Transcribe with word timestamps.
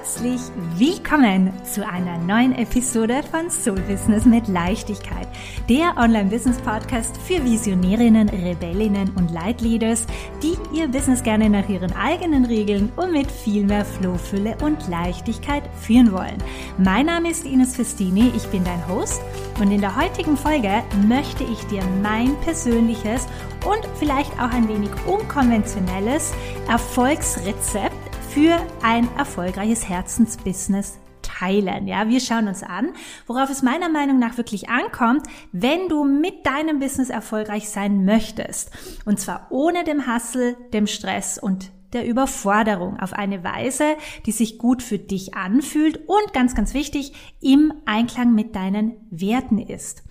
herzlich 0.00 0.40
willkommen 0.78 1.52
zu 1.62 1.86
einer 1.86 2.16
neuen 2.16 2.54
Episode 2.54 3.20
von 3.30 3.50
Soul 3.50 3.80
Business 3.82 4.24
mit 4.24 4.48
Leichtigkeit, 4.48 5.28
der 5.68 5.94
Online-Business-Podcast 5.98 7.18
für 7.18 7.44
Visionärinnen, 7.44 8.30
Rebellinnen 8.30 9.10
und 9.16 9.30
Leitleaders, 9.30 10.06
die 10.42 10.56
ihr 10.74 10.88
Business 10.88 11.22
gerne 11.22 11.50
nach 11.50 11.68
ihren 11.68 11.92
eigenen 11.92 12.46
Regeln 12.46 12.90
und 12.96 13.12
mit 13.12 13.30
viel 13.30 13.66
mehr 13.66 13.84
Flohfülle 13.84 14.56
und 14.62 14.88
Leichtigkeit 14.88 15.64
führen 15.82 16.12
wollen. 16.12 16.38
Mein 16.78 17.04
Name 17.04 17.30
ist 17.30 17.44
Ines 17.44 17.76
Festini, 17.76 18.32
ich 18.34 18.46
bin 18.46 18.64
dein 18.64 18.88
Host 18.88 19.20
und 19.60 19.70
in 19.70 19.82
der 19.82 19.96
heutigen 19.96 20.38
Folge 20.38 20.82
möchte 21.08 21.44
ich 21.44 21.62
dir 21.66 21.82
mein 22.02 22.34
persönliches 22.40 23.26
und 23.66 23.86
vielleicht 23.98 24.32
auch 24.40 24.50
ein 24.50 24.66
wenig 24.66 24.90
unkonventionelles 25.06 26.32
Erfolgsrezept 26.68 27.89
für 28.32 28.64
ein 28.80 29.08
erfolgreiches 29.16 29.88
Herzensbusiness 29.88 31.00
teilen. 31.20 31.88
Ja, 31.88 32.08
wir 32.08 32.20
schauen 32.20 32.46
uns 32.46 32.62
an, 32.62 32.92
worauf 33.26 33.50
es 33.50 33.62
meiner 33.62 33.88
Meinung 33.88 34.20
nach 34.20 34.36
wirklich 34.36 34.68
ankommt, 34.68 35.26
wenn 35.50 35.88
du 35.88 36.04
mit 36.04 36.46
deinem 36.46 36.78
Business 36.78 37.10
erfolgreich 37.10 37.68
sein 37.68 38.04
möchtest. 38.04 38.70
Und 39.04 39.18
zwar 39.18 39.48
ohne 39.50 39.82
dem 39.82 40.06
Hassel, 40.06 40.56
dem 40.72 40.86
Stress 40.86 41.38
und 41.38 41.72
der 41.92 42.06
Überforderung 42.06 43.00
auf 43.00 43.14
eine 43.14 43.42
Weise, 43.42 43.96
die 44.26 44.32
sich 44.32 44.58
gut 44.58 44.80
für 44.84 44.98
dich 44.98 45.34
anfühlt 45.34 45.96
und 46.08 46.32
ganz, 46.32 46.54
ganz 46.54 46.72
wichtig, 46.72 47.12
im 47.40 47.72
Einklang 47.84 48.32
mit 48.32 48.54
deinen 48.54 48.92
Werten 49.10 49.58
ist. 49.58 50.04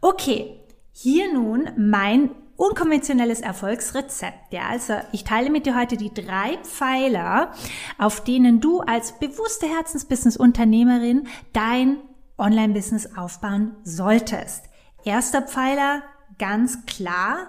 Okay, 0.00 0.60
hier 0.92 1.30
nun 1.34 1.68
mein 1.76 2.30
unkonventionelles 2.60 3.40
Erfolgsrezept. 3.40 4.52
Ja, 4.52 4.68
also 4.68 4.94
ich 5.12 5.24
teile 5.24 5.50
mit 5.50 5.64
dir 5.64 5.78
heute 5.78 5.96
die 5.96 6.12
drei 6.12 6.58
Pfeiler, 6.58 7.52
auf 7.98 8.22
denen 8.22 8.60
du 8.60 8.80
als 8.80 9.18
bewusste 9.18 9.66
Herzensbusiness-Unternehmerin 9.66 11.26
dein 11.54 11.96
Online-Business 12.36 13.16
aufbauen 13.16 13.76
solltest. 13.82 14.66
Erster 15.04 15.40
Pfeiler, 15.40 16.02
ganz 16.38 16.84
klar, 16.84 17.46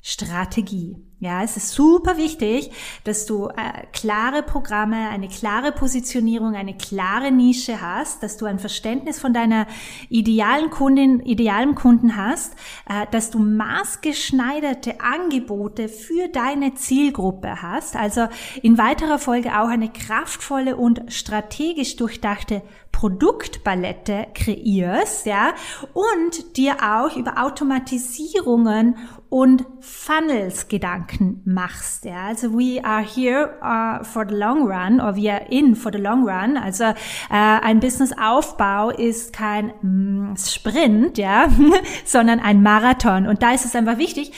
Strategie. 0.00 1.05
Ja, 1.18 1.42
es 1.42 1.56
ist 1.56 1.70
super 1.70 2.18
wichtig, 2.18 2.70
dass 3.04 3.24
du 3.24 3.48
äh, 3.48 3.86
klare 3.94 4.42
Programme, 4.42 5.08
eine 5.08 5.28
klare 5.28 5.72
Positionierung, 5.72 6.54
eine 6.54 6.76
klare 6.76 7.32
Nische 7.32 7.80
hast, 7.80 8.22
dass 8.22 8.36
du 8.36 8.44
ein 8.44 8.58
Verständnis 8.58 9.18
von 9.18 9.32
deiner 9.32 9.66
idealen 10.10 10.68
Kundin, 10.68 11.20
idealen 11.20 11.74
Kunden 11.74 12.16
hast, 12.16 12.52
äh, 12.86 13.06
dass 13.12 13.30
du 13.30 13.38
maßgeschneiderte 13.38 15.00
Angebote 15.00 15.88
für 15.88 16.28
deine 16.28 16.74
Zielgruppe 16.74 17.62
hast, 17.62 17.96
also 17.96 18.28
in 18.60 18.76
weiterer 18.76 19.18
Folge 19.18 19.58
auch 19.58 19.68
eine 19.68 19.88
kraftvolle 19.88 20.76
und 20.76 21.10
strategisch 21.10 21.96
durchdachte 21.96 22.60
Produktpalette 22.92 24.26
kreierst, 24.34 25.26
ja, 25.26 25.54
und 25.92 26.56
dir 26.56 26.76
auch 26.82 27.16
über 27.16 27.42
Automatisierungen 27.42 28.96
und 29.28 29.66
Funnels 29.80 30.68
Gedanken 30.68 31.05
machst, 31.44 32.04
ja. 32.04 32.26
Also 32.26 32.52
we 32.52 32.82
are 32.84 33.02
here 33.02 33.54
uh, 33.62 34.04
for 34.04 34.26
the 34.28 34.34
long 34.34 34.66
run 34.66 35.00
or 35.00 35.16
we 35.16 35.30
are 35.30 35.44
in 35.50 35.74
for 35.74 35.92
the 35.92 35.98
long 35.98 36.28
run. 36.28 36.56
Also 36.56 36.84
äh, 36.84 36.94
ein 37.30 37.80
Businessaufbau 37.80 38.90
ist 38.90 39.32
kein 39.32 39.72
mm, 39.82 40.36
Sprint, 40.36 41.18
ja, 41.18 41.48
sondern 42.04 42.40
ein 42.40 42.62
Marathon. 42.62 43.26
Und 43.26 43.42
da 43.42 43.52
ist 43.52 43.64
es 43.64 43.74
einfach 43.74 43.98
wichtig, 43.98 44.32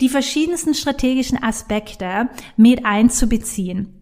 die 0.00 0.08
verschiedensten 0.08 0.74
strategischen 0.74 1.42
Aspekte 1.42 2.28
mit 2.56 2.84
einzubeziehen. 2.84 3.93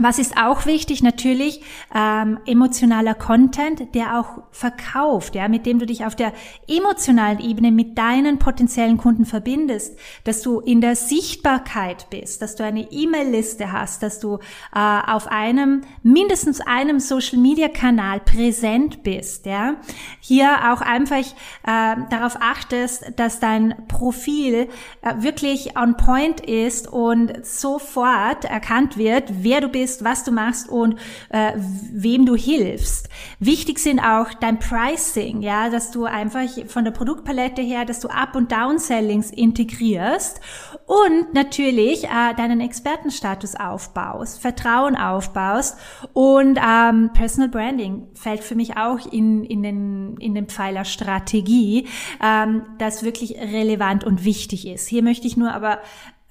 Was 0.00 0.20
ist 0.20 0.36
auch 0.36 0.64
wichtig? 0.64 1.02
Natürlich 1.02 1.60
ähm, 1.92 2.38
emotionaler 2.46 3.14
Content, 3.14 3.96
der 3.96 4.20
auch 4.20 4.44
verkauft, 4.52 5.34
ja, 5.34 5.48
mit 5.48 5.66
dem 5.66 5.80
du 5.80 5.86
dich 5.86 6.04
auf 6.04 6.14
der 6.14 6.32
emotionalen 6.68 7.40
Ebene 7.40 7.72
mit 7.72 7.98
deinen 7.98 8.38
potenziellen 8.38 8.96
Kunden 8.96 9.26
verbindest, 9.26 9.98
dass 10.22 10.42
du 10.42 10.60
in 10.60 10.80
der 10.80 10.94
Sichtbarkeit 10.94 12.10
bist, 12.10 12.42
dass 12.42 12.54
du 12.54 12.62
eine 12.62 12.92
E-Mail-Liste 12.92 13.72
hast, 13.72 14.04
dass 14.04 14.20
du 14.20 14.38
äh, 14.72 14.78
auf 14.78 15.26
einem 15.26 15.80
mindestens 16.04 16.60
einem 16.60 17.00
Social-Media-Kanal 17.00 18.20
präsent 18.20 19.02
bist, 19.02 19.46
ja. 19.46 19.76
Hier 20.20 20.72
auch 20.72 20.80
einfach 20.80 21.16
äh, 21.18 21.96
darauf 22.08 22.36
achtest, 22.40 23.14
dass 23.16 23.40
dein 23.40 23.74
Profil 23.88 24.68
äh, 25.02 25.14
wirklich 25.18 25.76
on 25.76 25.96
point 25.96 26.40
ist 26.40 26.86
und 26.86 27.44
sofort 27.44 28.44
erkannt 28.44 28.96
wird, 28.96 29.24
wer 29.42 29.60
du 29.60 29.68
bist 29.68 29.87
bist, 29.88 30.04
was 30.04 30.24
du 30.24 30.32
machst 30.32 30.68
und 30.68 30.98
äh, 31.30 31.52
wem 31.56 32.26
du 32.26 32.36
hilfst. 32.36 33.08
Wichtig 33.38 33.78
sind 33.78 34.00
auch 34.00 34.34
dein 34.34 34.58
Pricing, 34.58 35.40
ja, 35.40 35.70
dass 35.70 35.90
du 35.90 36.04
einfach 36.04 36.46
von 36.66 36.84
der 36.84 36.90
Produktpalette 36.90 37.62
her, 37.62 37.86
dass 37.86 38.00
du 38.00 38.08
Up- 38.08 38.36
und 38.36 38.52
Downsellings 38.52 39.30
integrierst 39.30 40.40
und 40.86 41.32
natürlich 41.32 42.04
äh, 42.04 42.34
deinen 42.36 42.60
Expertenstatus 42.60 43.54
aufbaust, 43.54 44.40
Vertrauen 44.40 44.94
aufbaust 44.94 45.78
und 46.12 46.58
ähm, 46.62 47.10
Personal 47.14 47.48
Branding 47.48 48.08
fällt 48.14 48.44
für 48.44 48.54
mich 48.54 48.76
auch 48.76 49.10
in, 49.10 49.42
in, 49.44 49.62
den, 49.62 50.16
in 50.18 50.34
den 50.34 50.48
Pfeiler 50.48 50.84
Strategie, 50.84 51.86
ähm, 52.22 52.62
das 52.78 53.02
wirklich 53.04 53.36
relevant 53.36 54.04
und 54.04 54.24
wichtig 54.24 54.66
ist. 54.66 54.86
Hier 54.86 55.02
möchte 55.02 55.26
ich 55.26 55.38
nur 55.38 55.52
aber 55.52 55.78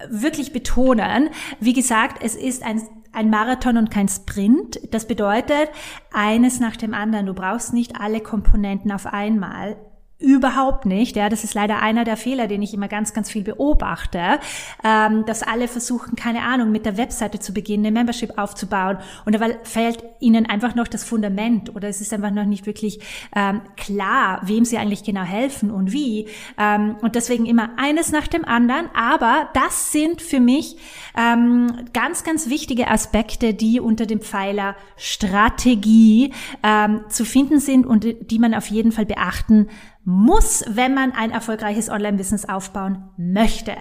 wirklich 0.10 0.54
betonen. 0.54 1.30
Wie 1.60 1.74
gesagt, 1.74 2.22
es 2.24 2.36
ist 2.36 2.64
ein 2.64 2.82
ein 3.12 3.30
Marathon 3.30 3.78
und 3.78 3.92
kein 3.92 4.08
Sprint. 4.08 4.80
Das 4.92 5.08
bedeutet 5.08 5.70
eines 6.12 6.60
nach 6.60 6.76
dem 6.76 6.94
anderen. 6.94 7.26
Du 7.26 7.34
brauchst 7.34 7.74
nicht 7.74 8.00
alle 8.00 8.22
Komponenten 8.22 8.92
auf 8.92 9.06
einmal. 9.06 9.78
Überhaupt 10.20 10.88
nicht. 10.88 11.16
Ja, 11.16 11.30
das 11.30 11.44
ist 11.44 11.54
leider 11.54 11.80
einer 11.80 12.04
der 12.04 12.18
Fehler, 12.18 12.48
den 12.48 12.64
ich 12.64 12.74
immer 12.74 12.88
ganz, 12.88 13.14
ganz 13.14 13.30
viel 13.30 13.44
beobachte, 13.44 14.40
ähm, 14.84 15.26
dass 15.28 15.44
alle 15.44 15.68
versuchen, 15.68 16.16
keine 16.16 16.42
Ahnung, 16.42 16.72
mit 16.72 16.88
der 16.88 16.98
Webseite 16.98 17.38
zu 17.38 17.54
beginnen, 17.54 17.86
eine 17.86 17.94
Membership 17.94 18.36
aufzubauen 18.36 18.98
und 19.26 19.36
dabei 19.36 19.60
fällt 19.62 20.04
ihnen 20.20 20.48
einfach 20.48 20.74
noch 20.74 20.88
das 20.88 21.04
Fundament 21.04 21.76
oder 21.76 21.88
es 21.88 22.02
ist 22.02 22.14
einfach 22.14 22.32
noch 22.32 22.46
nicht 22.46 22.66
wirklich 22.66 23.00
ähm, 23.36 23.62
klar, 23.76 24.42
wem 24.44 24.66
sie 24.66 24.80
eigentlich 24.80 25.04
genau 25.04 25.22
helfen 25.22 25.70
und 25.70 25.92
wie. 25.92 26.28
Ähm, 26.58 26.96
und 27.04 27.14
deswegen 27.14 27.46
immer 27.46 27.70
eines 27.78 28.12
nach 28.12 28.26
dem 28.26 28.44
anderen. 28.44 28.88
Aber 28.96 29.50
das 29.54 29.92
sind 29.92 30.24
für 30.24 30.40
mich 30.40 30.78
ähm, 31.16 31.86
ganz, 31.94 32.24
ganz 32.24 32.50
wichtige 32.50 32.88
Aspekte, 32.90 33.54
die 33.54 33.80
unter 33.80 34.08
dem 34.08 34.22
Pfeiler 34.22 34.76
Strategie 34.96 36.34
ähm, 36.64 37.02
zu 37.08 37.24
finden 37.24 37.60
sind 37.60 37.86
und 37.86 38.04
die 38.20 38.40
man 38.40 38.56
auf 38.56 38.66
jeden 38.66 38.92
Fall 38.92 39.06
beachten 39.06 39.68
muss, 40.10 40.64
wenn 40.70 40.94
man 40.94 41.12
ein 41.12 41.32
erfolgreiches 41.32 41.90
Online-Business 41.90 42.46
aufbauen 42.46 43.10
möchte. 43.18 43.74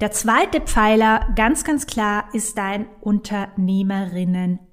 Der 0.00 0.10
zweite 0.10 0.62
Pfeiler, 0.62 1.28
ganz, 1.36 1.64
ganz 1.64 1.86
klar, 1.86 2.24
ist 2.32 2.56
dein 2.56 2.86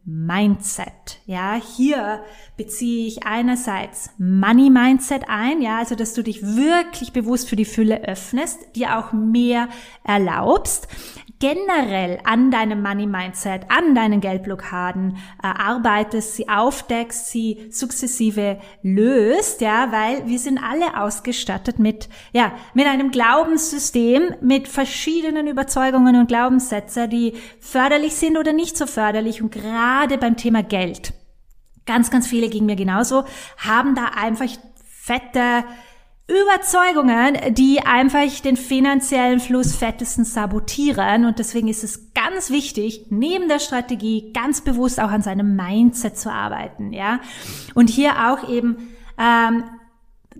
Unternehmerinnen-Mindset. 0.08 1.20
Ja, 1.26 1.56
hier 1.56 2.24
beziehe 2.56 3.08
ich 3.08 3.26
einerseits 3.26 4.10
Money-Mindset 4.18 5.26
ein, 5.28 5.62
ja, 5.62 5.78
also, 5.78 5.96
dass 5.96 6.14
du 6.14 6.24
dich 6.24 6.42
wirklich 6.42 7.14
bewusst 7.14 7.50
für 7.50 7.56
die 7.56 7.66
Fülle 7.66 8.04
öffnest, 8.04 8.76
dir 8.76 8.98
auch 8.98 9.12
mehr 9.12 9.68
erlaubst 10.04 10.88
generell 11.40 12.20
an 12.24 12.50
deinem 12.50 12.82
Money 12.82 13.06
Mindset, 13.06 13.70
an 13.70 13.94
deinen 13.94 14.22
Geldblockaden 14.22 15.18
äh, 15.44 15.48
arbeitest, 15.48 16.36
sie 16.36 16.50
aufdeckst, 16.50 17.28
sie 17.28 17.68
sukzessive 17.70 18.60
löst, 18.82 19.62
ja, 19.62 19.92
weil 19.92 20.28
wir 20.28 20.40
sind 20.40 20.58
alle 20.58 21.00
ausgestattet 21.00 21.78
mit, 21.78 22.10
ja, 22.34 22.54
mit 22.74 22.88
einem 22.88 23.12
Glaubenssystem, 23.12 24.34
mit 24.42 24.68
verschiedenen 24.68 25.48
Überzeugungen 25.48 26.16
und 26.16 26.28
Glaubenssätze, 26.28 27.08
die 27.08 27.34
förderlich 27.60 28.16
sind 28.16 28.38
oder 28.38 28.54
nicht 28.54 28.76
so 28.76 28.88
förderlich 28.88 29.42
und 29.42 29.52
gerade 29.52 29.97
beim 30.20 30.38
Thema 30.38 30.64
Geld. 30.64 31.14
Ganz, 31.86 32.12
ganz 32.12 32.28
viele 32.28 32.50
gegen 32.50 32.66
mir 32.66 32.76
genauso, 32.76 33.24
haben 33.58 33.96
da 33.96 34.06
einfach 34.16 34.50
fette 34.86 35.64
Überzeugungen, 36.28 37.54
die 37.54 37.80
einfach 37.86 38.28
den 38.42 38.58
finanziellen 38.58 39.40
Fluss 39.40 39.74
fettesten 39.74 40.26
sabotieren. 40.26 41.24
Und 41.24 41.40
deswegen 41.40 41.70
ist 41.70 41.86
es 41.86 42.14
ganz 42.14 42.50
wichtig, 42.50 43.06
neben 43.10 43.48
der 43.48 43.60
Strategie 43.60 44.34
ganz 44.34 44.60
bewusst 44.60 45.00
auch 45.00 45.10
an 45.10 45.22
seinem 45.22 45.56
Mindset 45.56 46.18
zu 46.18 46.30
arbeiten, 46.30 46.92
ja. 46.92 47.22
Und 47.76 47.90
hier 47.90 48.30
auch 48.30 48.50
eben 48.50 48.90
ähm, 49.18 49.64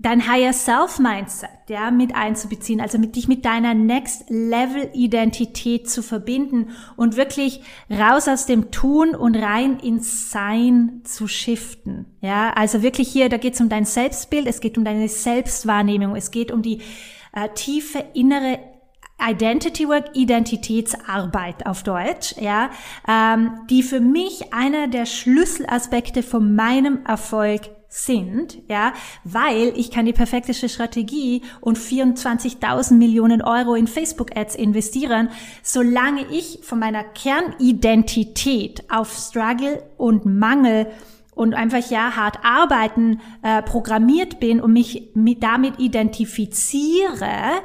dein 0.00 0.28
Higher 0.28 0.52
Self 0.52 0.98
Mindset, 0.98 1.50
ja, 1.68 1.90
mit 1.90 2.14
einzubeziehen, 2.14 2.80
also 2.80 2.98
mit 2.98 3.16
dich 3.16 3.28
mit 3.28 3.44
deiner 3.44 3.74
Next 3.74 4.28
Level 4.28 4.90
Identität 4.94 5.90
zu 5.90 6.02
verbinden 6.02 6.70
und 6.96 7.16
wirklich 7.16 7.62
raus 7.90 8.28
aus 8.28 8.46
dem 8.46 8.70
Tun 8.70 9.14
und 9.14 9.36
rein 9.36 9.78
ins 9.80 10.30
Sein 10.30 11.02
zu 11.04 11.26
shiften, 11.26 12.06
ja, 12.20 12.50
also 12.50 12.82
wirklich 12.82 13.08
hier, 13.08 13.28
da 13.28 13.36
geht 13.36 13.54
es 13.54 13.60
um 13.60 13.68
dein 13.68 13.84
Selbstbild, 13.84 14.46
es 14.46 14.60
geht 14.60 14.78
um 14.78 14.84
deine 14.84 15.08
Selbstwahrnehmung, 15.08 16.16
es 16.16 16.30
geht 16.30 16.52
um 16.52 16.62
die 16.62 16.80
äh, 17.32 17.48
tiefe 17.54 18.04
innere 18.14 18.58
Identity 19.20 19.88
Work, 19.88 20.10
Identitätsarbeit 20.14 21.66
auf 21.66 21.82
Deutsch, 21.82 22.36
ja, 22.40 22.70
ähm, 23.08 23.50
die 23.68 23.82
für 23.82 24.00
mich 24.00 24.52
einer 24.52 24.86
der 24.86 25.06
Schlüsselaspekte 25.06 26.22
von 26.22 26.54
meinem 26.54 27.04
Erfolg 27.04 27.62
sind, 27.88 28.58
ja, 28.68 28.92
weil 29.24 29.72
ich 29.76 29.90
kann 29.90 30.04
die 30.04 30.12
perfekte 30.12 30.52
Strategie 30.52 31.42
und 31.60 31.78
24.000 31.78 32.94
Millionen 32.94 33.40
Euro 33.40 33.74
in 33.74 33.86
Facebook 33.86 34.36
Ads 34.36 34.56
investieren, 34.56 35.30
solange 35.62 36.26
ich 36.30 36.60
von 36.62 36.78
meiner 36.78 37.02
Kernidentität 37.02 38.84
auf 38.90 39.12
Struggle 39.14 39.82
und 39.96 40.26
Mangel 40.26 40.86
und 41.38 41.54
einfach 41.54 41.88
ja 41.88 42.16
hart 42.16 42.38
arbeiten 42.42 43.20
äh, 43.42 43.62
programmiert 43.62 44.40
bin 44.40 44.60
und 44.60 44.72
mich 44.72 45.10
mit, 45.14 45.42
damit 45.42 45.78
identifiziere, 45.78 47.62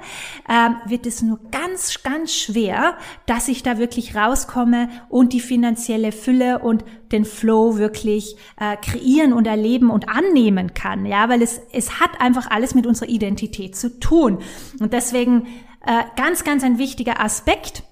äh, 0.47 0.69
wird 0.89 1.07
es 1.07 1.23
nur 1.23 1.39
ganz, 1.49 2.03
ganz 2.03 2.33
schwer, 2.33 2.95
dass 3.25 3.47
ich 3.47 3.63
da 3.63 3.79
wirklich 3.79 4.15
rauskomme 4.15 4.89
und 5.09 5.33
die 5.33 5.39
finanzielle 5.39 6.11
Fülle 6.11 6.59
und 6.59 6.85
den 7.11 7.25
Flow 7.25 7.77
wirklich 7.77 8.35
äh, 8.59 8.77
kreieren 8.77 9.33
und 9.33 9.47
erleben 9.47 9.89
und 9.89 10.07
annehmen 10.07 10.75
kann. 10.75 11.07
Ja, 11.07 11.27
weil 11.29 11.41
es, 11.41 11.59
es 11.71 11.99
hat 11.99 12.11
einfach 12.19 12.51
alles 12.51 12.75
mit 12.75 12.85
unserer 12.85 13.09
Identität 13.09 13.75
zu 13.75 13.99
tun. 13.99 14.37
Und 14.79 14.93
deswegen 14.93 15.47
äh, 15.85 16.03
ganz, 16.15 16.43
ganz 16.43 16.63
ein 16.63 16.77
wichtiger 16.77 17.19
Aspekt 17.19 17.83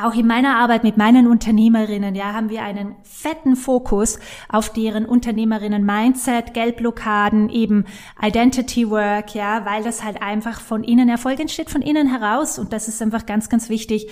auch 0.00 0.14
in 0.14 0.26
meiner 0.26 0.56
Arbeit 0.56 0.84
mit 0.84 0.96
meinen 0.96 1.26
Unternehmerinnen, 1.26 2.14
ja, 2.14 2.32
haben 2.32 2.50
wir 2.50 2.62
einen 2.62 2.94
fetten 3.02 3.56
Fokus 3.56 4.20
auf 4.48 4.72
deren 4.72 5.04
Unternehmerinnen 5.04 5.84
Mindset, 5.84 6.54
Geldblockaden, 6.54 7.48
eben 7.48 7.84
Identity 8.22 8.88
Work, 8.90 9.34
ja, 9.34 9.66
weil 9.66 9.82
das 9.82 10.04
halt 10.04 10.22
einfach 10.22 10.60
von 10.60 10.84
innen 10.84 11.08
Erfolg 11.08 11.40
entsteht, 11.40 11.68
von 11.68 11.82
innen 11.82 12.06
heraus. 12.06 12.60
Und 12.60 12.72
das 12.72 12.86
ist 12.86 13.02
einfach 13.02 13.26
ganz, 13.26 13.48
ganz 13.48 13.68
wichtig, 13.68 14.08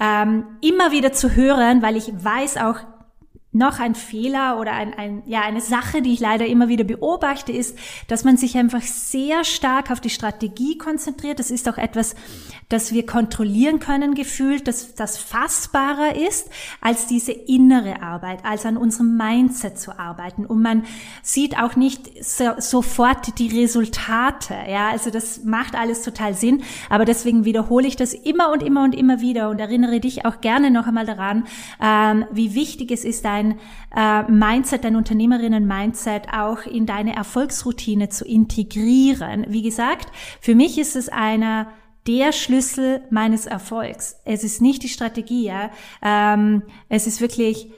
ähm, 0.00 0.44
immer 0.60 0.90
wieder 0.90 1.12
zu 1.12 1.36
hören, 1.36 1.82
weil 1.82 1.96
ich 1.96 2.12
weiß 2.12 2.56
auch, 2.56 2.80
noch 3.58 3.80
ein 3.80 3.94
Fehler 3.94 4.58
oder 4.58 4.72
ein, 4.72 4.94
ein, 4.94 5.22
ja, 5.26 5.42
eine 5.42 5.60
Sache, 5.60 6.00
die 6.00 6.14
ich 6.14 6.20
leider 6.20 6.46
immer 6.46 6.68
wieder 6.68 6.84
beobachte, 6.84 7.52
ist, 7.52 7.78
dass 8.06 8.24
man 8.24 8.36
sich 8.36 8.56
einfach 8.56 8.82
sehr 8.82 9.44
stark 9.44 9.90
auf 9.90 10.00
die 10.00 10.10
Strategie 10.10 10.78
konzentriert. 10.78 11.38
Das 11.38 11.50
ist 11.50 11.68
auch 11.68 11.76
etwas, 11.76 12.14
das 12.68 12.92
wir 12.92 13.04
kontrollieren 13.06 13.80
können, 13.80 14.14
gefühlt, 14.14 14.68
dass 14.68 14.94
das 14.94 15.18
fassbarer 15.18 16.16
ist, 16.16 16.50
als 16.80 17.06
diese 17.06 17.32
innere 17.32 18.02
Arbeit, 18.02 18.44
als 18.44 18.64
an 18.64 18.76
unserem 18.76 19.16
Mindset 19.16 19.78
zu 19.78 19.98
arbeiten. 19.98 20.46
Und 20.46 20.62
man 20.62 20.84
sieht 21.22 21.58
auch 21.58 21.76
nicht 21.76 22.24
so, 22.24 22.52
sofort 22.58 23.38
die 23.38 23.48
Resultate. 23.60 24.54
Ja, 24.68 24.90
also 24.90 25.10
das 25.10 25.44
macht 25.44 25.74
alles 25.74 26.02
total 26.02 26.34
Sinn. 26.34 26.62
Aber 26.88 27.04
deswegen 27.04 27.44
wiederhole 27.44 27.88
ich 27.88 27.96
das 27.96 28.14
immer 28.14 28.52
und 28.52 28.62
immer 28.62 28.84
und 28.84 28.94
immer 28.94 29.20
wieder 29.20 29.50
und 29.50 29.58
erinnere 29.58 30.00
dich 30.00 30.24
auch 30.24 30.40
gerne 30.40 30.70
noch 30.70 30.86
einmal 30.86 31.06
daran, 31.06 31.46
ähm, 31.82 32.26
wie 32.30 32.54
wichtig 32.54 32.90
es 32.92 33.04
ist, 33.04 33.24
dein 33.94 34.26
äh, 34.26 34.30
Mindset, 34.30 34.84
dein 34.84 34.96
Unternehmerinnen-Mindset 34.96 36.28
auch 36.32 36.66
in 36.66 36.86
deine 36.86 37.14
Erfolgsroutine 37.14 38.08
zu 38.08 38.24
integrieren. 38.24 39.46
Wie 39.48 39.62
gesagt, 39.62 40.08
für 40.40 40.54
mich 40.54 40.78
ist 40.78 40.96
es 40.96 41.08
einer 41.08 41.68
der 42.06 42.32
Schlüssel 42.32 43.02
meines 43.10 43.46
Erfolgs. 43.46 44.20
Es 44.24 44.42
ist 44.42 44.62
nicht 44.62 44.82
die 44.82 44.88
Strategie, 44.88 45.44
ja. 45.44 45.70
Ähm, 46.02 46.62
es 46.88 47.06
ist 47.06 47.20
wirklich 47.20 47.70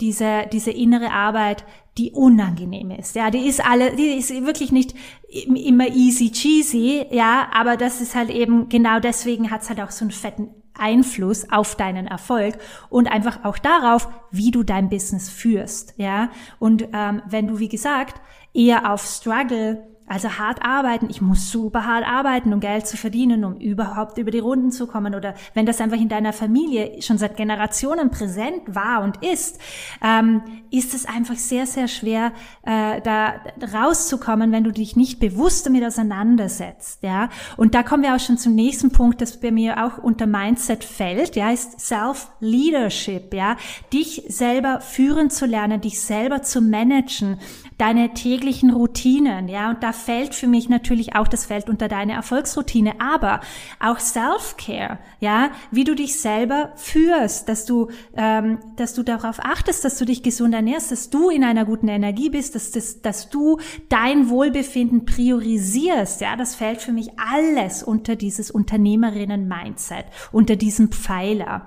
diese, 0.00 0.46
diese 0.52 0.70
innere 0.70 1.10
Arbeit, 1.10 1.64
die 1.96 2.10
unangenehm 2.10 2.90
ist. 2.90 3.14
Ja, 3.14 3.30
die 3.30 3.46
ist 3.46 3.64
alle, 3.64 3.94
die 3.94 4.18
ist 4.18 4.30
wirklich 4.44 4.72
nicht 4.72 4.94
immer 5.28 5.88
easy 5.88 6.30
cheesy, 6.32 7.06
ja, 7.10 7.48
aber 7.52 7.76
das 7.76 8.00
ist 8.00 8.14
halt 8.14 8.30
eben 8.30 8.68
genau 8.68 8.98
deswegen 9.00 9.50
hat 9.50 9.62
es 9.62 9.68
halt 9.68 9.80
auch 9.80 9.90
so 9.90 10.04
einen 10.04 10.10
fetten 10.10 10.48
Einfluss 10.78 11.50
auf 11.50 11.76
deinen 11.76 12.06
Erfolg 12.06 12.58
und 12.88 13.10
einfach 13.10 13.44
auch 13.44 13.58
darauf, 13.58 14.08
wie 14.30 14.50
du 14.50 14.62
dein 14.62 14.88
Business 14.88 15.30
führst, 15.30 15.94
ja. 15.96 16.30
Und 16.58 16.88
ähm, 16.92 17.22
wenn 17.26 17.46
du 17.46 17.58
wie 17.58 17.68
gesagt 17.68 18.20
eher 18.52 18.92
auf 18.92 19.04
Struggle 19.04 19.93
also 20.06 20.28
hart 20.38 20.62
arbeiten, 20.62 21.08
ich 21.08 21.22
muss 21.22 21.50
super 21.50 21.86
hart 21.86 22.06
arbeiten, 22.06 22.52
um 22.52 22.60
Geld 22.60 22.86
zu 22.86 22.98
verdienen, 22.98 23.44
um 23.44 23.56
überhaupt 23.56 24.18
über 24.18 24.30
die 24.30 24.38
Runden 24.38 24.70
zu 24.70 24.86
kommen. 24.86 25.14
Oder 25.14 25.34
wenn 25.54 25.64
das 25.64 25.80
einfach 25.80 25.96
in 25.96 26.10
deiner 26.10 26.34
Familie 26.34 27.00
schon 27.00 27.16
seit 27.16 27.36
Generationen 27.36 28.10
präsent 28.10 28.62
war 28.66 29.02
und 29.02 29.22
ist, 29.22 29.58
ähm, 30.02 30.42
ist 30.70 30.92
es 30.92 31.06
einfach 31.06 31.36
sehr, 31.36 31.66
sehr 31.66 31.88
schwer, 31.88 32.32
äh, 32.64 33.00
da 33.00 33.34
rauszukommen, 33.72 34.52
wenn 34.52 34.64
du 34.64 34.72
dich 34.72 34.94
nicht 34.94 35.20
bewusst 35.20 35.66
damit 35.66 35.84
auseinandersetzt. 35.84 37.02
Ja, 37.02 37.30
und 37.56 37.74
da 37.74 37.82
kommen 37.82 38.02
wir 38.02 38.14
auch 38.14 38.20
schon 38.20 38.36
zum 38.36 38.54
nächsten 38.54 38.90
Punkt, 38.90 39.22
das 39.22 39.40
bei 39.40 39.50
mir 39.50 39.86
auch 39.86 40.02
unter 40.02 40.26
Mindset 40.26 40.84
fällt. 40.84 41.34
Ja, 41.34 41.50
ist 41.50 41.80
Self-Leadership. 41.80 43.32
Ja, 43.32 43.56
dich 43.92 44.24
selber 44.28 44.80
führen 44.80 45.30
zu 45.30 45.46
lernen, 45.46 45.80
dich 45.80 46.00
selber 46.00 46.42
zu 46.42 46.60
managen, 46.60 47.38
deine 47.78 48.12
täglichen 48.12 48.70
Routinen. 48.70 49.48
Ja, 49.48 49.70
und 49.70 49.82
da 49.82 49.93
fällt 49.94 50.34
für 50.34 50.46
mich 50.46 50.68
natürlich 50.68 51.16
auch 51.16 51.28
das 51.28 51.46
Feld 51.46 51.68
unter 51.68 51.88
deine 51.88 52.12
Erfolgsroutine, 52.12 53.00
aber 53.00 53.40
auch 53.80 53.98
Self-Care, 53.98 54.98
ja, 55.20 55.50
wie 55.70 55.84
du 55.84 55.94
dich 55.94 56.20
selber 56.20 56.72
führst, 56.76 57.48
dass 57.48 57.64
du, 57.64 57.88
ähm, 58.16 58.58
dass 58.76 58.94
du 58.94 59.02
darauf 59.02 59.38
achtest, 59.40 59.84
dass 59.84 59.96
du 59.98 60.04
dich 60.04 60.22
gesund 60.22 60.54
ernährst, 60.54 60.90
dass 60.90 61.10
du 61.10 61.30
in 61.30 61.44
einer 61.44 61.64
guten 61.64 61.88
Energie 61.88 62.30
bist, 62.30 62.54
dass, 62.54 62.70
dass, 62.70 63.00
dass 63.00 63.30
du 63.30 63.58
dein 63.88 64.28
Wohlbefinden 64.28 65.04
priorisierst, 65.06 66.20
ja, 66.20 66.36
das 66.36 66.54
fällt 66.54 66.80
für 66.80 66.92
mich 66.92 67.10
alles 67.18 67.82
unter 67.82 68.16
dieses 68.16 68.50
Unternehmerinnen-Mindset, 68.50 70.06
unter 70.32 70.56
diesem 70.56 70.90
Pfeiler. 70.90 71.66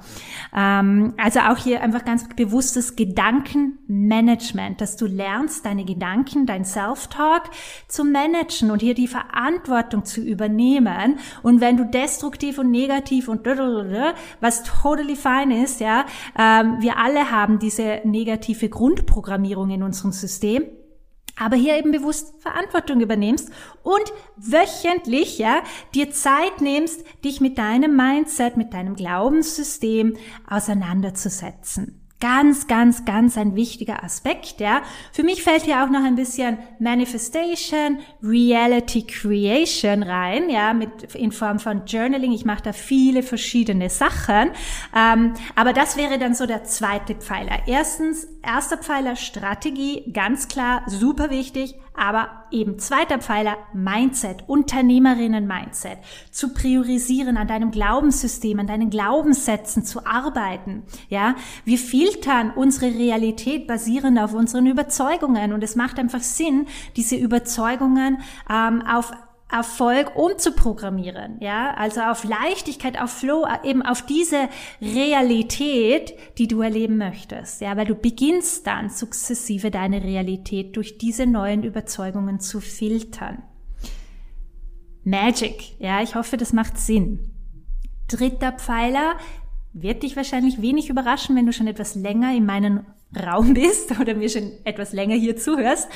Ähm, 0.55 1.13
also 1.17 1.39
auch 1.39 1.57
hier 1.57 1.81
einfach 1.81 2.05
ganz 2.05 2.27
bewusstes 2.35 2.95
Gedankenmanagement, 2.95 4.81
dass 4.81 4.97
du 4.97 5.05
lernst, 5.05 5.65
deine 5.65 5.85
Gedanken, 5.85 6.45
dein 6.45 6.65
Self-Talk 6.65 7.43
zu 7.87 8.03
managen 8.17 8.71
und 8.71 8.81
hier 8.81 8.93
die 8.93 9.07
Verantwortung 9.07 10.05
zu 10.05 10.21
übernehmen. 10.21 11.19
Und 11.43 11.61
wenn 11.61 11.77
du 11.77 11.85
destruktiv 11.85 12.57
und 12.57 12.71
negativ 12.71 13.27
und 13.27 13.45
was 14.41 14.63
totally 14.63 15.15
fine 15.15 15.63
ist, 15.63 15.79
ja, 15.79 16.05
ähm, 16.37 16.77
wir 16.79 16.97
alle 16.97 17.31
haben 17.31 17.59
diese 17.59 18.01
negative 18.03 18.69
Grundprogrammierung 18.69 19.69
in 19.69 19.83
unserem 19.83 20.11
System 20.11 20.65
aber 21.39 21.55
hier 21.55 21.77
eben 21.77 21.91
bewusst 21.91 22.41
Verantwortung 22.41 22.99
übernimmst 22.99 23.51
und 23.83 24.11
wöchentlich, 24.37 25.37
ja, 25.37 25.61
dir 25.93 26.09
Zeit 26.09 26.61
nimmst, 26.61 27.03
dich 27.23 27.41
mit 27.41 27.59
deinem 27.59 27.95
Mindset, 27.95 28.57
mit 28.57 28.73
deinem 28.73 28.95
Glaubenssystem 28.95 30.17
auseinanderzusetzen. 30.49 32.06
Ganz, 32.19 32.65
ganz, 32.65 33.05
ganz 33.05 33.37
ein 33.37 33.55
wichtiger 33.55 34.03
Aspekt, 34.03 34.59
ja. 34.59 34.81
Für 35.11 35.21
mich 35.21 35.43
fällt 35.43 35.63
hier 35.63 35.83
auch 35.83 35.89
noch 35.89 36.03
ein 36.03 36.15
bisschen 36.15 36.57
Manifestation, 36.79 37.99
Reality 38.23 39.03
Creation 39.03 40.01
rein, 40.01 40.49
ja, 40.49 40.73
mit, 40.73 41.13
in 41.13 41.31
Form 41.31 41.59
von 41.59 41.85
Journaling. 41.85 42.31
Ich 42.31 42.43
mache 42.43 42.63
da 42.63 42.73
viele 42.73 43.21
verschiedene 43.21 43.91
Sachen. 43.91 44.49
Ähm, 44.95 45.35
aber 45.55 45.73
das 45.73 45.95
wäre 45.95 46.17
dann 46.17 46.33
so 46.33 46.47
der 46.47 46.63
zweite 46.63 47.13
Pfeiler. 47.13 47.59
Erstens, 47.67 48.27
erster 48.41 48.79
Pfeiler 48.79 49.15
Strategie, 49.15 50.11
ganz 50.11 50.47
klar, 50.47 50.81
super 50.87 51.29
wichtig. 51.29 51.75
Aber 51.99 52.29
eben 52.51 52.77
zweiter 52.77 53.17
Pfeiler, 53.17 53.57
Mindset, 53.73 54.43
Unternehmerinnen-Mindset, 54.47 55.97
zu 56.29 56.53
priorisieren, 56.53 57.37
an 57.37 57.47
deinem 57.47 57.71
Glaubenssystem, 57.71 58.59
an 58.59 58.67
deinen 58.67 58.91
Glaubenssätzen 58.91 59.83
zu 59.83 60.05
arbeiten. 60.05 60.83
Ja, 61.09 61.35
wir 61.65 61.79
filtern 62.07 62.51
unsere 62.55 62.93
Realität 62.93 63.67
basierend 63.67 64.19
auf 64.19 64.33
unseren 64.33 64.65
Überzeugungen 64.65 65.53
und 65.53 65.63
es 65.63 65.75
macht 65.75 65.99
einfach 65.99 66.21
Sinn, 66.21 66.67
diese 66.95 67.15
Überzeugungen 67.15 68.19
ähm, 68.49 68.81
auf 68.81 69.11
Erfolg 69.49 70.17
umzuprogrammieren, 70.17 71.37
ja, 71.39 71.73
also 71.75 72.01
auf 72.01 72.25
Leichtigkeit, 72.25 72.99
auf 72.99 73.11
Flow, 73.11 73.47
eben 73.63 73.81
auf 73.81 74.05
diese 74.05 74.49
Realität, 74.81 76.13
die 76.37 76.49
du 76.49 76.61
erleben 76.61 76.97
möchtest, 76.97 77.61
ja, 77.61 77.77
weil 77.77 77.85
du 77.85 77.95
beginnst 77.95 78.67
dann 78.67 78.89
sukzessive 78.89 79.71
deine 79.71 80.03
Realität 80.03 80.75
durch 80.75 80.97
diese 80.97 81.25
neuen 81.25 81.63
Überzeugungen 81.63 82.41
zu 82.41 82.59
filtern. 82.59 83.43
Magic, 85.05 85.79
ja, 85.79 86.01
ich 86.03 86.15
hoffe, 86.15 86.35
das 86.35 86.51
macht 86.51 86.77
Sinn. 86.77 87.31
Dritter 88.09 88.51
Pfeiler 88.51 89.15
wird 89.81 90.03
dich 90.03 90.15
wahrscheinlich 90.15 90.61
wenig 90.61 90.89
überraschen, 90.89 91.35
wenn 91.35 91.45
du 91.45 91.53
schon 91.53 91.67
etwas 91.67 91.95
länger 91.95 92.35
in 92.35 92.45
meinem 92.45 92.85
Raum 93.15 93.53
bist 93.53 93.99
oder 93.99 94.15
mir 94.15 94.29
schon 94.29 94.51
etwas 94.63 94.93
länger 94.93 95.15
hier 95.15 95.37
zuhörst, 95.37 95.89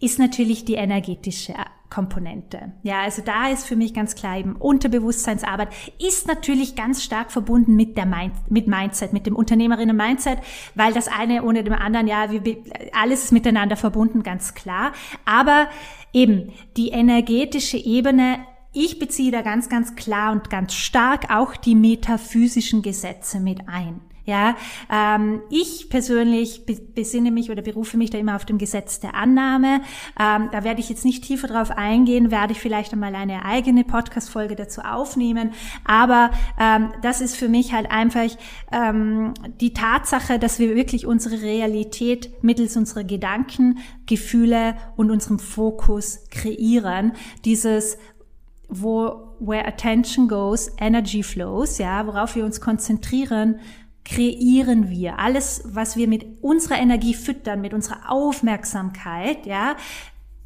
ist 0.00 0.18
natürlich 0.18 0.64
die 0.64 0.74
energetische 0.74 1.54
Komponente. 1.90 2.72
Ja, 2.82 3.02
also 3.02 3.22
da 3.22 3.48
ist 3.48 3.66
für 3.66 3.74
mich 3.74 3.94
ganz 3.94 4.14
klar 4.14 4.38
eben 4.38 4.56
Unterbewusstseinsarbeit 4.56 5.68
ist 5.98 6.28
natürlich 6.28 6.76
ganz 6.76 7.02
stark 7.02 7.32
verbunden 7.32 7.76
mit 7.76 7.96
der 7.96 8.06
Mind, 8.06 8.34
mit 8.50 8.66
Mindset, 8.66 9.12
mit 9.12 9.26
dem 9.26 9.34
Unternehmerinnen-Mindset, 9.34 10.38
weil 10.74 10.92
das 10.92 11.08
eine 11.08 11.42
ohne 11.42 11.64
dem 11.64 11.72
anderen, 11.72 12.06
ja, 12.06 12.30
wir, 12.30 12.58
alles 12.92 13.24
ist 13.24 13.32
miteinander 13.32 13.76
verbunden, 13.76 14.22
ganz 14.22 14.54
klar. 14.54 14.92
Aber 15.24 15.68
eben 16.12 16.52
die 16.76 16.90
energetische 16.90 17.78
Ebene 17.78 18.38
ich 18.72 18.98
beziehe 18.98 19.32
da 19.32 19.42
ganz, 19.42 19.68
ganz 19.68 19.96
klar 19.96 20.32
und 20.32 20.50
ganz 20.50 20.74
stark 20.74 21.30
auch 21.30 21.56
die 21.56 21.74
metaphysischen 21.74 22.82
Gesetze 22.82 23.40
mit 23.40 23.68
ein. 23.68 24.00
Ja, 24.28 24.56
ähm, 24.92 25.40
ich 25.48 25.88
persönlich 25.88 26.66
besinne 26.94 27.30
mich 27.30 27.50
oder 27.50 27.62
berufe 27.62 27.96
mich 27.96 28.10
da 28.10 28.18
immer 28.18 28.36
auf 28.36 28.44
dem 28.44 28.58
Gesetz 28.58 29.00
der 29.00 29.14
Annahme. 29.14 29.80
Ähm, 30.20 30.50
da 30.52 30.64
werde 30.64 30.80
ich 30.80 30.90
jetzt 30.90 31.06
nicht 31.06 31.24
tiefer 31.24 31.48
drauf 31.48 31.70
eingehen, 31.70 32.30
werde 32.30 32.52
ich 32.52 32.60
vielleicht 32.60 32.92
einmal 32.92 33.14
eine 33.14 33.46
eigene 33.46 33.84
Podcast-Folge 33.84 34.54
dazu 34.54 34.82
aufnehmen. 34.82 35.52
Aber 35.86 36.30
ähm, 36.60 36.92
das 37.00 37.22
ist 37.22 37.36
für 37.36 37.48
mich 37.48 37.72
halt 37.72 37.90
einfach 37.90 38.28
ähm, 38.70 39.32
die 39.62 39.72
Tatsache, 39.72 40.38
dass 40.38 40.58
wir 40.58 40.76
wirklich 40.76 41.06
unsere 41.06 41.40
Realität 41.40 42.30
mittels 42.42 42.76
unserer 42.76 43.04
Gedanken, 43.04 43.78
Gefühle 44.04 44.76
und 44.96 45.10
unserem 45.10 45.38
Fokus 45.38 46.26
kreieren. 46.30 47.12
Dieses 47.46 47.96
wo 48.68 49.34
where 49.40 49.66
attention 49.66 50.28
goes, 50.28 50.70
energy 50.78 51.22
flows, 51.22 51.78
ja, 51.78 52.06
worauf 52.06 52.36
wir 52.36 52.44
uns 52.44 52.60
konzentrieren, 52.60 53.60
kreieren 54.04 54.90
wir. 54.90 55.18
Alles, 55.18 55.62
was 55.66 55.96
wir 55.96 56.08
mit 56.08 56.42
unserer 56.42 56.78
Energie 56.78 57.14
füttern, 57.14 57.60
mit 57.60 57.74
unserer 57.74 58.10
Aufmerksamkeit, 58.10 59.46
ja, 59.46 59.76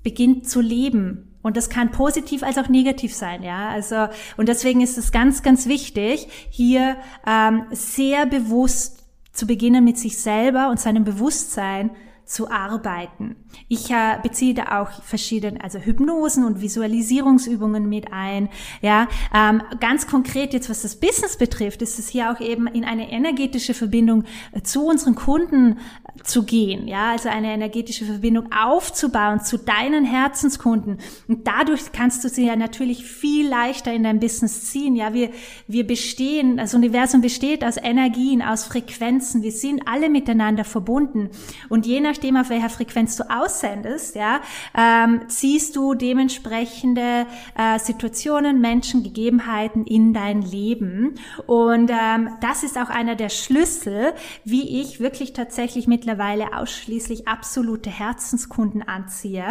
beginnt 0.03 0.49
zu 0.49 0.61
leben. 0.61 1.29
Und 1.43 1.57
das 1.57 1.71
kann 1.71 1.91
positiv 1.91 2.43
als 2.43 2.59
auch 2.59 2.69
negativ 2.69 3.15
sein, 3.15 3.43
ja. 3.43 3.69
Also 3.69 4.09
und 4.37 4.49
deswegen 4.49 4.81
ist 4.81 4.99
es 4.99 5.11
ganz, 5.11 5.43
ganz 5.43 5.67
wichtig, 5.67 6.29
hier 6.51 6.97
ähm, 7.27 7.65
sehr 7.71 8.27
bewusst 8.27 9.03
zu 9.33 9.47
beginnen 9.47 9.85
mit 9.85 9.99
sich 9.99 10.19
selber 10.19 10.71
und 10.71 10.79
seinem 10.79 11.05
Bewusstsein 11.05 11.91
zu 12.33 12.51
arbeiten. 12.51 13.37
Ich 13.69 13.91
äh, 13.91 14.17
beziehe 14.23 14.55
da 14.55 14.81
auch 14.81 14.91
verschiedene, 15.03 15.63
also 15.63 15.79
Hypnosen 15.79 16.45
und 16.45 16.63
Visualisierungsübungen 16.63 17.87
mit 17.87 18.11
ein. 18.11 18.49
Ja, 18.81 19.07
ähm, 19.35 19.63
ganz 19.81 20.07
konkret 20.07 20.55
jetzt, 20.55 20.71
was 20.71 20.81
das 20.81 20.99
Business 20.99 21.37
betrifft, 21.37 21.83
ist 21.83 21.99
es 21.99 22.09
hier 22.09 22.33
auch 22.33 22.41
eben 22.41 22.67
in 22.69 22.85
eine 22.85 23.13
energetische 23.13 23.75
Verbindung 23.75 24.25
äh, 24.53 24.63
zu 24.63 24.87
unseren 24.87 25.15
Kunden 25.15 25.73
äh, 25.73 26.23
zu 26.23 26.45
gehen. 26.45 26.89
Ja, 26.89 27.11
also 27.11 27.29
eine 27.29 27.53
energetische 27.53 28.07
Verbindung 28.07 28.49
aufzubauen 28.51 29.41
zu 29.41 29.59
deinen 29.59 30.07
Herzenskunden. 30.07 31.01
Und 31.29 31.47
dadurch 31.47 31.93
kannst 31.93 32.25
du 32.25 32.31
sie 32.31 32.47
ja 32.47 32.57
natürlich 32.57 33.05
viel 33.05 33.47
leichter 33.47 33.93
in 33.93 34.05
dein 34.05 34.21
Business 34.21 34.71
ziehen. 34.71 34.97
Ja, 34.97 35.13
wir, 35.13 35.29
wir 35.69 35.87
bestehen, 35.87 36.57
das 36.57 36.73
Universum 36.73 37.21
besteht 37.21 37.63
aus 37.63 37.77
Energien, 37.77 38.41
aus 38.41 38.65
Frequenzen. 38.65 39.43
Wir 39.43 39.53
sind 39.53 39.87
alle 39.87 40.09
miteinander 40.09 40.65
verbunden. 40.65 41.29
Und 41.69 41.85
je 41.85 42.01
nach 42.01 42.22
nachdem, 42.23 42.37
auf 42.37 42.51
welcher 42.51 42.71
Frequenz 42.71 43.17
du 43.17 43.25
aussendest, 43.29 44.15
ja, 44.15 44.41
ähm, 44.77 45.23
ziehst 45.29 45.75
du 45.75 45.95
dementsprechende 45.95 47.27
äh, 47.57 47.79
Situationen, 47.81 48.61
Menschen, 48.61 49.03
Gegebenheiten 49.03 49.85
in 49.85 50.15
dein 50.15 50.41
Leben. 50.43 51.17
Und 51.47 51.91
ähm, 51.91 52.31
das 52.41 52.63
ist 52.63 52.79
auch 52.79 52.91
einer 52.91 53.17
der 53.17 53.29
Schlüssel, 53.29 54.13
wie 54.45 54.81
ich 54.81 55.01
wirklich 55.01 55.33
tatsächlich 55.33 55.89
mittlerweile 55.89 56.57
ausschließlich 56.57 57.27
absolute 57.27 57.91
Herzenskunden 57.91 58.83
anziehe. 58.87 59.45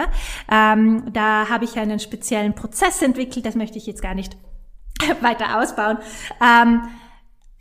Ähm, 0.49 1.11
da 1.11 1.49
habe 1.49 1.65
ich 1.65 1.77
einen 1.77 1.99
speziellen 1.99 2.55
Prozess 2.55 3.01
entwickelt, 3.01 3.45
das 3.45 3.55
möchte 3.55 3.77
ich 3.77 3.85
jetzt 3.85 4.01
gar 4.01 4.15
nicht 4.15 4.37
weiter 5.21 5.59
ausbauen. 5.59 5.97
Ähm, 6.41 6.83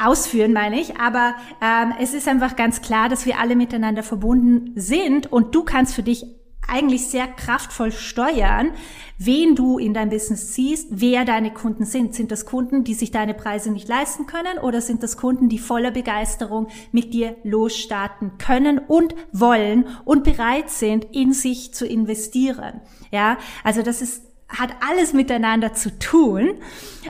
ausführen, 0.00 0.52
meine 0.52 0.80
ich. 0.80 0.98
Aber 0.98 1.34
ähm, 1.60 1.94
es 2.00 2.14
ist 2.14 2.28
einfach 2.28 2.56
ganz 2.56 2.82
klar, 2.82 3.08
dass 3.08 3.26
wir 3.26 3.38
alle 3.38 3.56
miteinander 3.56 4.02
verbunden 4.02 4.72
sind 4.76 5.32
und 5.32 5.54
du 5.54 5.62
kannst 5.62 5.94
für 5.94 6.02
dich 6.02 6.24
eigentlich 6.70 7.08
sehr 7.08 7.26
kraftvoll 7.26 7.90
steuern, 7.90 8.70
wen 9.18 9.56
du 9.56 9.78
in 9.78 9.92
dein 9.92 10.08
Business 10.08 10.52
ziehst, 10.52 10.88
wer 10.90 11.24
deine 11.24 11.52
Kunden 11.52 11.84
sind. 11.84 12.14
Sind 12.14 12.30
das 12.30 12.46
Kunden, 12.46 12.84
die 12.84 12.94
sich 12.94 13.10
deine 13.10 13.34
Preise 13.34 13.72
nicht 13.72 13.88
leisten 13.88 14.26
können 14.26 14.58
oder 14.58 14.80
sind 14.80 15.02
das 15.02 15.16
Kunden, 15.16 15.48
die 15.48 15.58
voller 15.58 15.90
Begeisterung 15.90 16.68
mit 16.92 17.12
dir 17.12 17.36
losstarten 17.42 18.38
können 18.38 18.78
und 18.78 19.14
wollen 19.32 19.86
und 20.04 20.22
bereit 20.24 20.70
sind, 20.70 21.06
in 21.12 21.32
sich 21.32 21.74
zu 21.74 21.86
investieren? 21.86 22.80
Ja, 23.10 23.38
also 23.64 23.82
das 23.82 24.00
ist 24.00 24.29
hat 24.50 24.70
alles 24.80 25.12
miteinander 25.12 25.72
zu 25.74 25.98
tun. 25.98 26.58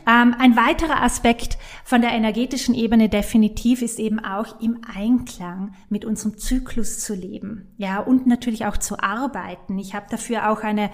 Ähm, 0.07 0.35
ein 0.39 0.57
weiterer 0.57 1.03
Aspekt 1.03 1.59
von 1.85 2.01
der 2.01 2.13
energetischen 2.13 2.75
Ebene 2.75 3.09
definitiv 3.09 3.83
ist 3.83 3.99
eben 3.99 4.21
auch 4.21 4.61
im 4.61 4.81
Einklang 4.95 5.75
mit 5.89 6.05
unserem 6.05 6.39
Zyklus 6.39 7.01
zu 7.01 7.15
leben, 7.15 7.69
ja 7.77 7.99
und 7.99 8.27
natürlich 8.27 8.67
auch 8.67 8.77
zu 8.77 9.01
arbeiten. 9.01 9.79
Ich 9.79 9.95
habe 9.95 10.07
dafür 10.11 10.51
auch 10.51 10.63
eine 10.63 10.91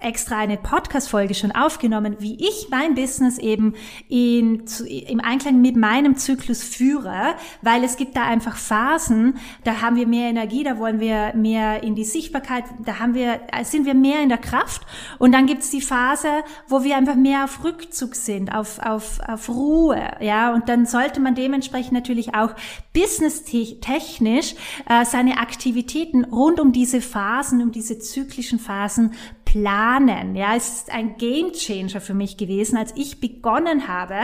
extra 0.00 0.38
eine 0.38 0.56
Podcast-Folge 0.56 1.34
schon 1.34 1.52
aufgenommen, 1.52 2.16
wie 2.18 2.36
ich 2.36 2.68
mein 2.70 2.94
Business 2.94 3.38
eben 3.38 3.74
in, 4.08 4.66
zu, 4.66 4.86
im 4.86 5.20
Einklang 5.20 5.60
mit 5.60 5.76
meinem 5.76 6.16
Zyklus 6.16 6.62
führe, 6.62 7.34
weil 7.62 7.84
es 7.84 7.96
gibt 7.96 8.16
da 8.16 8.24
einfach 8.24 8.56
Phasen, 8.56 9.38
da 9.64 9.80
haben 9.80 9.96
wir 9.96 10.06
mehr 10.06 10.30
Energie, 10.30 10.64
da 10.64 10.78
wollen 10.78 11.00
wir 11.00 11.34
mehr 11.34 11.82
in 11.82 11.94
die 11.94 12.04
Sichtbarkeit, 12.04 12.64
da 12.84 12.98
haben 12.98 13.14
wir, 13.14 13.40
sind 13.62 13.86
wir 13.86 13.94
mehr 13.94 14.22
in 14.22 14.28
der 14.28 14.38
Kraft. 14.38 14.82
Und 15.18 15.32
dann 15.32 15.46
gibt 15.46 15.62
es 15.62 15.70
die 15.70 15.80
Phase, 15.80 16.28
wo 16.68 16.84
wir 16.84 16.96
einfach 16.96 17.16
mehr 17.16 17.44
auf 17.44 17.64
Rückzug 17.64 18.14
sind, 18.14 18.54
auf, 18.54 18.78
auf, 18.78 19.20
auf 19.26 19.48
Ruhe, 19.48 20.10
ja, 20.20 20.52
und 20.52 20.68
dann 20.68 20.86
sollte 20.86 21.20
man 21.20 21.34
dementsprechend 21.34 21.92
natürlich 21.92 22.34
auch 22.34 22.54
business-technisch 22.98 24.54
äh, 24.88 25.04
seine 25.04 25.38
Aktivitäten 25.38 26.24
rund 26.24 26.58
um 26.58 26.72
diese 26.72 27.00
Phasen, 27.00 27.62
um 27.62 27.70
diese 27.70 27.98
zyklischen 28.00 28.58
Phasen 28.58 29.12
planen. 29.44 30.34
Ja, 30.34 30.56
es 30.56 30.68
ist 30.68 30.92
ein 30.92 31.16
Game 31.16 31.52
Changer 31.52 32.00
für 32.00 32.14
mich 32.14 32.36
gewesen, 32.36 32.76
als 32.76 32.92
ich 32.96 33.20
begonnen 33.20 33.86
habe, 33.86 34.16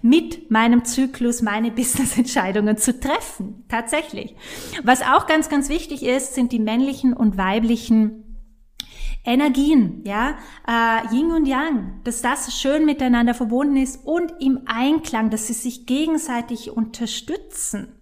mit 0.00 0.50
meinem 0.50 0.84
Zyklus 0.84 1.42
meine 1.42 1.70
Business-Entscheidungen 1.72 2.78
zu 2.78 2.98
treffen. 2.98 3.64
Tatsächlich. 3.68 4.34
Was 4.82 5.02
auch 5.02 5.26
ganz, 5.26 5.48
ganz 5.48 5.68
wichtig 5.68 6.02
ist, 6.02 6.34
sind 6.34 6.52
die 6.52 6.58
männlichen 6.58 7.12
und 7.12 7.36
weiblichen 7.36 8.24
Energien, 9.24 10.02
ja, 10.04 10.36
äh, 10.66 11.14
Yin 11.14 11.30
und 11.30 11.46
Yang, 11.46 12.00
dass 12.02 12.22
das 12.22 12.58
schön 12.58 12.84
miteinander 12.84 13.34
verbunden 13.34 13.76
ist 13.76 14.04
und 14.04 14.32
im 14.40 14.62
Einklang, 14.66 15.30
dass 15.30 15.46
sie 15.46 15.52
sich 15.52 15.86
gegenseitig 15.86 16.72
unterstützen. 16.72 18.01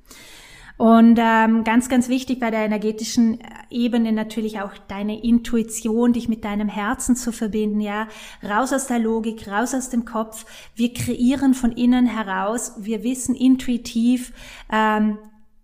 Und 0.80 1.18
ähm, 1.20 1.62
ganz, 1.62 1.90
ganz 1.90 2.08
wichtig 2.08 2.40
bei 2.40 2.50
der 2.50 2.64
energetischen 2.64 3.40
Ebene 3.68 4.12
natürlich 4.12 4.62
auch 4.62 4.72
deine 4.88 5.22
Intuition, 5.22 6.14
dich 6.14 6.26
mit 6.26 6.42
deinem 6.42 6.70
Herzen 6.70 7.16
zu 7.16 7.32
verbinden, 7.32 7.82
ja. 7.82 8.08
Raus 8.42 8.72
aus 8.72 8.86
der 8.86 8.98
Logik, 8.98 9.46
raus 9.46 9.74
aus 9.74 9.90
dem 9.90 10.06
Kopf. 10.06 10.46
Wir 10.74 10.94
kreieren 10.94 11.52
von 11.52 11.72
innen 11.72 12.06
heraus. 12.06 12.72
Wir 12.78 13.02
wissen 13.02 13.34
intuitiv, 13.34 14.32
ähm, 14.72 15.18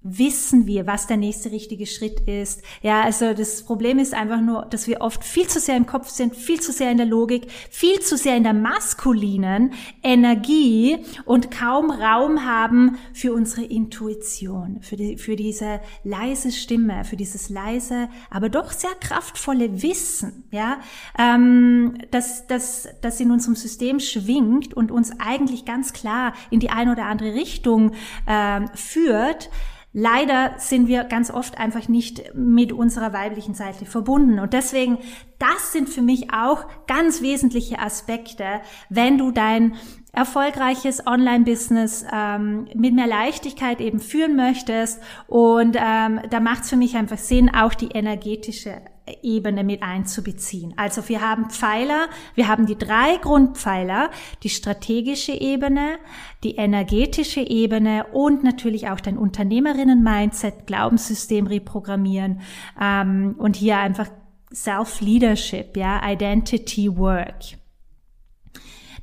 wissen 0.09 0.67
wir, 0.67 0.87
was 0.87 1.07
der 1.07 1.17
nächste 1.17 1.51
richtige 1.51 1.87
Schritt 1.87 2.21
ist. 2.21 2.63
Ja, 2.83 3.03
also 3.03 3.35
das 3.35 3.65
Problem 3.65 3.99
ist 3.99 4.15
einfach 4.15 4.41
nur, 4.41 4.67
dass 4.67 4.87
wir 4.87 5.01
oft 5.01 5.25
viel 5.25 5.47
zu 5.49 5.59
sehr 5.59 5.77
im 5.77 5.87
Kopf 5.87 6.09
sind, 6.09 6.37
viel 6.37 6.61
zu 6.61 6.73
sehr 6.73 6.91
in 6.91 6.97
der 6.97 7.07
Logik, 7.07 7.51
viel 7.71 8.01
zu 8.01 8.17
sehr 8.17 8.37
in 8.37 8.45
der 8.45 8.55
maskulinen 8.55 9.73
Energie 10.03 10.99
und 11.25 11.51
kaum 11.51 11.91
Raum 11.91 12.45
haben 12.45 12.99
für 13.13 13.33
unsere 13.33 13.65
Intuition, 13.65 14.79
für, 14.83 14.97
die, 14.97 15.17
für 15.17 15.37
diese 15.37 15.81
leise 16.05 16.53
Stimme, 16.53 17.05
für 17.05 17.17
dieses 17.17 17.49
leise, 17.49 18.09
aber 18.31 18.49
doch 18.49 18.71
sehr 18.73 18.95
kraftvolle 19.01 19.83
Wissen, 19.83 20.45
ja, 20.51 20.79
ähm, 21.19 21.99
dass 22.11 22.47
das, 22.47 22.89
das 23.03 23.21
in 23.21 23.31
unserem 23.31 23.57
System 23.57 24.01
schwingt 24.01 24.75
und 24.75 24.91
uns 24.91 25.11
eigentlich 25.19 25.65
ganz 25.65 25.93
klar 25.93 26.35
in 26.51 26.61
die 26.61 26.71
eine 26.71 26.93
oder 26.93 27.07
andere 27.07 27.35
Richtung 27.35 27.93
ähm, 28.27 28.69
führt. 28.75 29.51
Leider 29.99 30.53
sind 30.59 30.89
wir 30.89 31.05
ganz 31.05 31.31
oft 31.31 31.57
einfach 31.57 31.89
nicht 31.89 32.35
mit 32.35 32.71
unserer 32.71 33.15
weiblichen 33.15 33.55
Seite 33.55 33.87
verbunden. 33.87 34.39
Und 34.39 34.53
deswegen, 34.53 34.99
das 35.39 35.73
sind 35.73 35.89
für 35.89 36.03
mich 36.03 36.35
auch 36.35 36.67
ganz 36.87 37.23
wesentliche 37.23 37.79
Aspekte, 37.79 38.61
wenn 38.91 39.17
du 39.17 39.31
dein 39.31 39.77
erfolgreiches 40.13 41.07
Online-Business 41.07 42.05
ähm, 42.13 42.69
mit 42.75 42.93
mehr 42.93 43.07
Leichtigkeit 43.07 43.81
eben 43.81 43.99
führen 43.99 44.37
möchtest. 44.37 45.01
Und 45.29 45.79
ähm, 45.81 46.21
da 46.29 46.41
macht 46.41 46.65
es 46.65 46.69
für 46.69 46.77
mich 46.77 46.95
einfach 46.95 47.17
Sinn, 47.17 47.49
auch 47.49 47.73
die 47.73 47.89
energetische 47.89 48.83
Ebene 49.23 49.65
mit 49.65 49.83
einzubeziehen. 49.83 50.75
Also 50.77 51.09
wir 51.09 51.21
haben 51.21 51.51
Pfeiler, 51.51 52.09
wir 52.35 52.49
haben 52.49 52.67
die 52.67 52.77
drei 52.77 53.17
Grundpfeiler, 53.19 54.11
die 54.43 54.49
strategische 54.49 55.33
Ebene, 55.33 55.99
die 56.43 56.57
energetische 56.57 57.41
Ebene 57.41 58.07
und 58.13 58.43
natürlich 58.43 58.89
auch 58.89 59.01
dein 59.01 59.17
Unternehmerinnen-Mindset, 59.17 60.67
Glaubenssystem 60.67 61.47
reprogrammieren 61.47 62.41
ähm, 62.81 63.37
und 63.39 63.57
hier 63.57 63.79
einfach 63.79 64.09
Self-Leadership, 64.53 65.77
ja, 65.77 66.01
Identity 66.05 66.97
Work. 66.97 67.59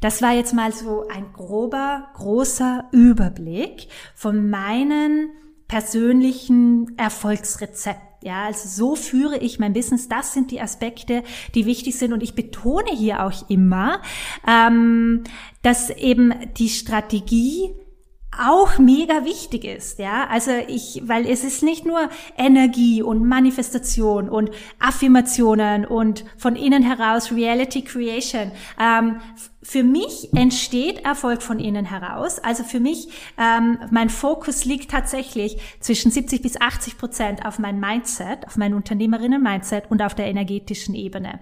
Das 0.01 0.22
war 0.22 0.33
jetzt 0.33 0.53
mal 0.53 0.74
so 0.74 1.07
ein 1.07 1.31
grober, 1.31 2.10
großer 2.15 2.89
Überblick 2.91 3.88
von 4.15 4.50
meinen 4.50 5.29
persönlichen 5.69 6.98
Erfolgsrezepten 6.98 8.12
Ja, 8.24 8.46
also 8.46 8.70
so 8.70 8.96
führe 8.96 9.38
ich 9.38 9.60
mein 9.60 9.74
Business. 9.74 10.08
Das 10.08 10.34
sind 10.34 10.51
die 10.51 10.62
Aspekte, 10.62 11.24
die 11.56 11.65
wichtig 11.65 11.98
sind. 11.98 12.13
Und 12.13 12.24
ich 12.24 12.36
betone 12.36 12.92
hier 12.96 13.25
auch 13.25 13.50
immer, 13.50 14.01
ähm, 14.48 15.25
dass 15.62 15.89
eben 15.89 16.34
die 16.58 16.70
Strategie 16.70 17.75
auch 18.40 18.78
mega 18.78 19.25
wichtig 19.25 19.66
ist, 19.66 20.00
ja. 20.00 20.28
Also 20.30 20.52
ich, 20.68 21.02
weil 21.06 21.30
es 21.30 21.44
ist 21.44 21.63
nicht 21.63 21.86
nur 21.86 22.10
Energie 22.38 23.02
und 23.02 23.25
Manifestation 23.25 24.30
und 24.30 24.52
Affirmationen 24.80 25.86
und 25.86 26.25
von 26.38 26.56
innen 26.56 26.84
heraus 26.84 27.32
Reality 27.32 27.84
Creation. 27.84 28.52
Ähm, 28.80 29.20
für 29.62 29.84
mich 29.84 30.34
entsteht 30.34 31.06
Erfolg 31.06 31.42
von 31.42 31.60
innen 31.60 31.86
heraus. 31.86 32.40
Also 32.40 32.63
für 32.63 32.80
mich, 32.80 33.08
ähm, 33.38 33.80
mein 33.92 34.10
Fokus 34.10 34.66
liegt 34.66 34.92
tatsächlich 34.92 35.58
zwischen 35.80 36.12
70 36.12 36.42
bis 36.42 36.60
80 36.60 36.98
Prozent 36.98 37.46
auf 37.46 37.60
mein 37.60 37.80
Mindset, 37.80 38.46
auf 38.46 38.58
mein 38.58 38.74
Unternehmerinnen-Mindset 38.74 39.90
und 39.90 40.02
auf 40.02 40.16
der 40.16 40.25
energetischen 40.25 40.96
Ebene. 40.96 41.40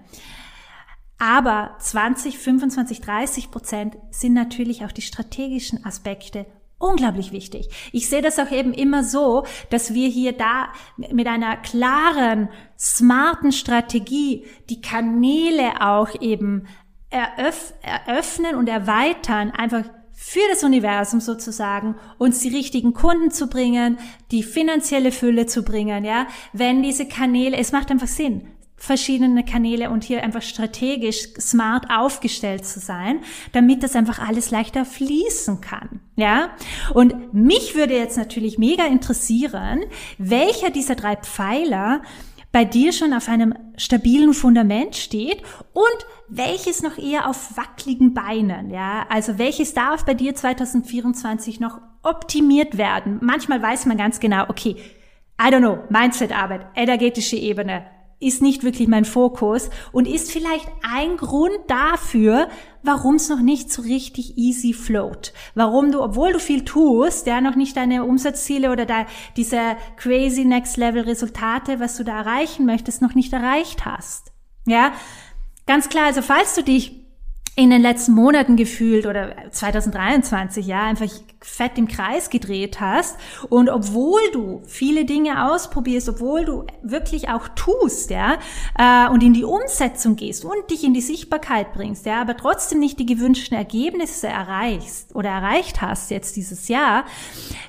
Aber 1.18 1.76
20, 1.78 2.38
25, 2.38 3.00
30 3.00 3.50
Prozent 3.50 3.96
sind 4.10 4.34
natürlich 4.34 4.84
auch 4.84 4.92
die 4.92 5.02
strategischen 5.02 5.84
Aspekte 5.84 6.46
unglaublich 6.82 7.32
wichtig. 7.32 7.68
Ich 7.92 8.08
sehe 8.08 8.22
das 8.22 8.38
auch 8.38 8.50
eben 8.50 8.74
immer 8.74 9.04
so, 9.04 9.44
dass 9.70 9.94
wir 9.94 10.08
hier 10.08 10.32
da 10.32 10.68
mit 10.96 11.26
einer 11.26 11.56
klaren, 11.56 12.48
smarten 12.78 13.52
Strategie 13.52 14.44
die 14.68 14.80
Kanäle 14.80 15.80
auch 15.80 16.20
eben 16.20 16.66
eröff 17.10 17.74
eröffnen 17.82 18.56
und 18.56 18.68
erweitern, 18.68 19.50
einfach 19.50 19.84
für 20.12 20.40
das 20.50 20.62
Universum 20.62 21.20
sozusagen, 21.20 21.96
uns 22.18 22.40
die 22.40 22.54
richtigen 22.54 22.94
Kunden 22.94 23.30
zu 23.30 23.48
bringen, 23.48 23.98
die 24.30 24.42
finanzielle 24.42 25.10
Fülle 25.10 25.46
zu 25.46 25.62
bringen, 25.62 26.04
ja. 26.04 26.26
Wenn 26.52 26.82
diese 26.82 27.06
Kanäle, 27.06 27.56
es 27.56 27.72
macht 27.72 27.90
einfach 27.90 28.06
Sinn 28.06 28.51
verschiedene 28.82 29.44
Kanäle 29.44 29.90
und 29.90 30.02
hier 30.02 30.24
einfach 30.24 30.42
strategisch 30.42 31.28
smart 31.38 31.86
aufgestellt 31.88 32.66
zu 32.66 32.80
sein, 32.80 33.20
damit 33.52 33.84
das 33.84 33.94
einfach 33.94 34.18
alles 34.18 34.50
leichter 34.50 34.84
fließen 34.84 35.60
kann. 35.60 36.00
Ja? 36.16 36.50
Und 36.92 37.32
mich 37.32 37.76
würde 37.76 37.94
jetzt 37.94 38.16
natürlich 38.16 38.58
mega 38.58 38.84
interessieren, 38.86 39.84
welcher 40.18 40.70
dieser 40.70 40.96
drei 40.96 41.14
Pfeiler 41.14 42.02
bei 42.50 42.64
dir 42.64 42.92
schon 42.92 43.12
auf 43.12 43.28
einem 43.28 43.54
stabilen 43.76 44.34
Fundament 44.34 44.96
steht 44.96 45.42
und 45.72 46.06
welches 46.28 46.82
noch 46.82 46.98
eher 46.98 47.28
auf 47.28 47.56
wackeligen 47.56 48.14
Beinen, 48.14 48.70
ja? 48.70 49.06
Also 49.08 49.38
welches 49.38 49.74
darf 49.74 50.04
bei 50.04 50.14
dir 50.14 50.34
2024 50.34 51.60
noch 51.60 51.80
optimiert 52.02 52.76
werden? 52.76 53.20
Manchmal 53.22 53.62
weiß 53.62 53.86
man 53.86 53.96
ganz 53.96 54.18
genau, 54.18 54.44
okay, 54.48 54.76
I 55.40 55.46
don't 55.46 55.60
know, 55.60 55.78
Mindsetarbeit, 55.88 56.66
energetische 56.74 57.36
Ebene, 57.36 57.86
ist 58.22 58.42
nicht 58.42 58.64
wirklich 58.64 58.88
mein 58.88 59.04
Fokus 59.04 59.70
und 59.92 60.06
ist 60.06 60.30
vielleicht 60.30 60.68
ein 60.82 61.16
Grund 61.16 61.58
dafür, 61.68 62.48
warum 62.82 63.16
es 63.16 63.28
noch 63.28 63.40
nicht 63.40 63.72
so 63.72 63.82
richtig 63.82 64.36
easy 64.38 64.72
float. 64.72 65.32
Warum 65.54 65.92
du, 65.92 66.02
obwohl 66.02 66.32
du 66.32 66.38
viel 66.38 66.64
tust, 66.64 67.26
ja, 67.26 67.40
noch 67.40 67.56
nicht 67.56 67.76
deine 67.76 68.04
Umsatzziele 68.04 68.72
oder 68.72 68.86
da, 68.86 69.06
diese 69.36 69.76
crazy 69.96 70.44
next 70.44 70.76
level 70.76 71.02
Resultate, 71.02 71.80
was 71.80 71.96
du 71.96 72.04
da 72.04 72.18
erreichen 72.18 72.66
möchtest, 72.66 73.02
noch 73.02 73.14
nicht 73.14 73.32
erreicht 73.32 73.84
hast. 73.84 74.32
Ja, 74.66 74.92
ganz 75.66 75.88
klar, 75.88 76.06
also 76.06 76.22
falls 76.22 76.54
du 76.54 76.62
dich 76.62 77.01
in 77.54 77.68
den 77.68 77.82
letzten 77.82 78.12
Monaten 78.12 78.56
gefühlt 78.56 79.04
oder 79.04 79.34
2023 79.50 80.66
ja 80.66 80.84
einfach 80.84 81.10
fett 81.42 81.72
im 81.76 81.86
Kreis 81.86 82.30
gedreht 82.30 82.80
hast. 82.80 83.18
Und 83.50 83.68
obwohl 83.68 84.20
du 84.32 84.62
viele 84.66 85.04
Dinge 85.04 85.50
ausprobierst, 85.50 86.08
obwohl 86.08 86.46
du 86.46 86.66
wirklich 86.82 87.28
auch 87.28 87.48
tust, 87.48 88.10
ja, 88.10 88.38
äh, 88.78 89.10
und 89.10 89.22
in 89.22 89.34
die 89.34 89.44
Umsetzung 89.44 90.16
gehst 90.16 90.46
und 90.46 90.70
dich 90.70 90.82
in 90.82 90.94
die 90.94 91.02
Sichtbarkeit 91.02 91.74
bringst, 91.74 92.06
ja, 92.06 92.22
aber 92.22 92.38
trotzdem 92.38 92.78
nicht 92.78 92.98
die 92.98 93.06
gewünschten 93.06 93.56
Ergebnisse 93.56 94.28
erreichst 94.28 95.14
oder 95.14 95.28
erreicht 95.28 95.82
hast 95.82 96.10
jetzt 96.10 96.36
dieses 96.36 96.68
Jahr, 96.68 97.04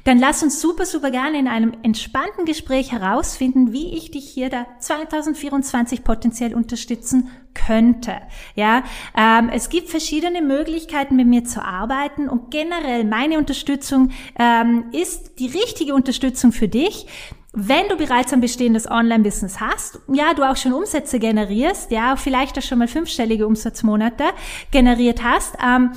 dann 0.05 0.17
lass 0.17 0.43
uns 0.43 0.61
super, 0.61 0.85
super 0.85 1.11
gerne 1.11 1.39
in 1.39 1.47
einem 1.49 1.73
entspannten 1.83 2.45
Gespräch 2.45 2.93
herausfinden, 2.93 3.73
wie 3.73 3.97
ich 3.97 4.11
dich 4.11 4.29
hier 4.29 4.49
da 4.49 4.65
2024 4.79 6.05
potenziell 6.05 6.53
unterstützen 6.53 7.29
könnte. 7.53 8.13
Ja, 8.55 8.83
ähm, 9.17 9.49
es 9.53 9.69
gibt 9.69 9.89
verschiedene 9.89 10.41
Möglichkeiten, 10.41 11.15
mit 11.15 11.27
mir 11.27 11.43
zu 11.43 11.63
arbeiten 11.63 12.29
und 12.29 12.51
generell 12.51 13.03
meine 13.03 13.37
Unterstützung 13.37 14.11
ähm, 14.37 14.85
ist 14.91 15.39
die 15.39 15.47
richtige 15.47 15.93
Unterstützung 15.93 16.51
für 16.51 16.67
dich. 16.67 17.07
Wenn 17.55 17.87
du 17.87 17.97
bereits 17.97 18.33
ein 18.33 18.41
bestehendes 18.41 18.89
Online-Business 18.89 19.59
hast, 19.59 19.99
ja, 20.11 20.33
du 20.33 20.41
auch 20.41 20.57
schon 20.57 20.73
Umsätze 20.73 21.19
generierst, 21.19 21.91
ja, 21.91 22.15
vielleicht 22.15 22.57
auch 22.57 22.63
schon 22.63 22.79
mal 22.79 22.87
fünfstellige 22.87 23.45
Umsatzmonate 23.45 24.23
generiert 24.71 25.23
hast, 25.23 25.55
ähm, 25.63 25.91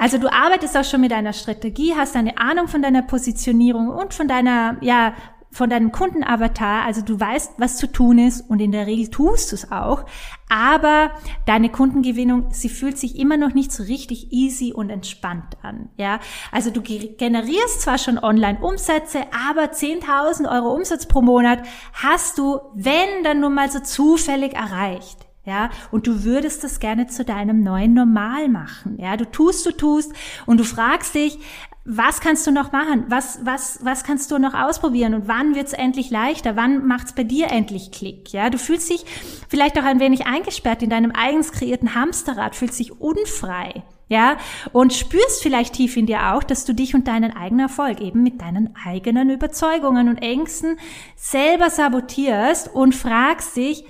also 0.00 0.16
du 0.16 0.32
arbeitest 0.32 0.76
auch 0.78 0.84
schon 0.84 1.02
mit 1.02 1.12
einer 1.12 1.34
Strategie, 1.34 1.94
hast 1.94 2.16
eine 2.16 2.38
Ahnung 2.38 2.68
von 2.68 2.80
deiner 2.80 3.02
Positionierung 3.02 3.88
und 3.88 4.14
von 4.14 4.28
deiner, 4.28 4.78
ja, 4.80 5.12
von 5.52 5.68
deinem 5.68 5.90
Kundenavatar, 5.92 6.84
also 6.84 7.02
du 7.02 7.18
weißt, 7.18 7.54
was 7.58 7.76
zu 7.76 7.86
tun 7.86 8.18
ist 8.18 8.48
und 8.48 8.60
in 8.60 8.72
der 8.72 8.86
Regel 8.86 9.08
tust 9.08 9.50
du 9.50 9.56
es 9.56 9.72
auch, 9.72 10.04
aber 10.48 11.10
deine 11.46 11.70
Kundengewinnung, 11.70 12.48
sie 12.50 12.68
fühlt 12.68 12.98
sich 12.98 13.18
immer 13.18 13.36
noch 13.36 13.52
nicht 13.52 13.72
so 13.72 13.82
richtig 13.82 14.32
easy 14.32 14.72
und 14.72 14.90
entspannt 14.90 15.56
an, 15.62 15.88
ja. 15.96 16.20
Also 16.52 16.70
du 16.70 16.82
generierst 16.82 17.80
zwar 17.80 17.98
schon 17.98 18.18
online 18.18 18.60
Umsätze, 18.60 19.22
aber 19.48 19.72
10.000 19.72 20.50
Euro 20.50 20.72
Umsatz 20.72 21.06
pro 21.06 21.20
Monat 21.20 21.62
hast 21.92 22.38
du, 22.38 22.60
wenn 22.74 23.24
dann 23.24 23.40
nur 23.40 23.50
mal 23.50 23.70
so 23.70 23.80
zufällig 23.80 24.54
erreicht. 24.54 25.26
Ja, 25.46 25.70
und 25.90 26.06
du 26.06 26.22
würdest 26.22 26.64
das 26.64 26.80
gerne 26.80 27.06
zu 27.06 27.24
deinem 27.24 27.62
neuen 27.62 27.94
Normal 27.94 28.48
machen. 28.50 28.98
Ja, 29.00 29.16
du 29.16 29.24
tust, 29.24 29.64
du 29.64 29.72
tust 29.72 30.12
und 30.44 30.60
du 30.60 30.64
fragst 30.64 31.14
dich, 31.14 31.38
was 31.84 32.20
kannst 32.20 32.46
du 32.46 32.50
noch 32.50 32.72
machen? 32.72 33.06
Was, 33.08 33.40
was, 33.44 33.78
was 33.82 34.04
kannst 34.04 34.30
du 34.30 34.38
noch 34.38 34.54
ausprobieren? 34.54 35.14
Und 35.14 35.28
wann 35.28 35.54
wird's 35.54 35.72
endlich 35.72 36.10
leichter? 36.10 36.54
Wann 36.54 36.86
macht's 36.86 37.14
bei 37.14 37.24
dir 37.24 37.50
endlich 37.50 37.90
Klick? 37.90 38.32
Ja, 38.32 38.50
du 38.50 38.58
fühlst 38.58 38.90
dich 38.90 39.04
vielleicht 39.48 39.78
auch 39.78 39.84
ein 39.84 40.00
wenig 40.00 40.26
eingesperrt 40.26 40.82
in 40.82 40.90
deinem 40.90 41.12
eigens 41.12 41.52
kreierten 41.52 41.94
Hamsterrad, 41.94 42.54
fühlst 42.54 42.78
dich 42.78 43.00
unfrei. 43.00 43.82
Ja, 44.08 44.38
und 44.72 44.92
spürst 44.92 45.40
vielleicht 45.40 45.74
tief 45.74 45.96
in 45.96 46.06
dir 46.06 46.34
auch, 46.34 46.42
dass 46.42 46.64
du 46.64 46.74
dich 46.74 46.96
und 46.96 47.06
deinen 47.06 47.36
eigenen 47.36 47.66
Erfolg 47.66 48.00
eben 48.00 48.24
mit 48.24 48.40
deinen 48.40 48.74
eigenen 48.84 49.30
Überzeugungen 49.30 50.08
und 50.08 50.18
Ängsten 50.18 50.78
selber 51.14 51.70
sabotierst 51.70 52.74
und 52.74 52.92
fragst 52.92 53.56
dich, 53.56 53.84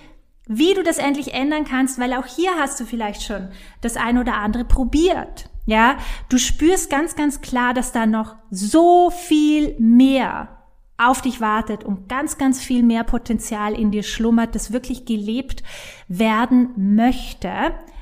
wie 0.47 0.75
du 0.75 0.83
das 0.83 0.99
endlich 0.99 1.33
ändern 1.33 1.65
kannst, 1.65 1.99
weil 1.99 2.13
auch 2.13 2.27
hier 2.27 2.51
hast 2.59 2.79
du 2.81 2.85
vielleicht 2.85 3.23
schon 3.23 3.49
das 3.81 3.97
ein 3.97 4.19
oder 4.19 4.35
andere 4.35 4.65
probiert. 4.65 5.50
Ja, 5.71 5.99
du 6.29 6.37
spürst 6.37 6.91
ganz, 6.91 7.15
ganz 7.15 7.43
klar, 7.43 7.75
dass 7.75 7.93
da 7.93 8.05
noch 8.05 8.35
so 8.51 9.11
viel 9.11 9.77
mehr 9.79 10.49
auf 10.99 11.23
dich 11.23 11.41
wartet 11.41 11.85
und 11.85 12.09
ganz, 12.09 12.39
ganz 12.39 12.61
viel 12.61 12.83
mehr 12.83 13.05
Potenzial 13.05 13.75
in 13.75 13.93
dir 13.93 14.03
schlummert, 14.03 14.57
das 14.57 14.73
wirklich 14.73 15.05
gelebt 15.05 15.63
werden 16.09 16.71
möchte. 16.97 17.53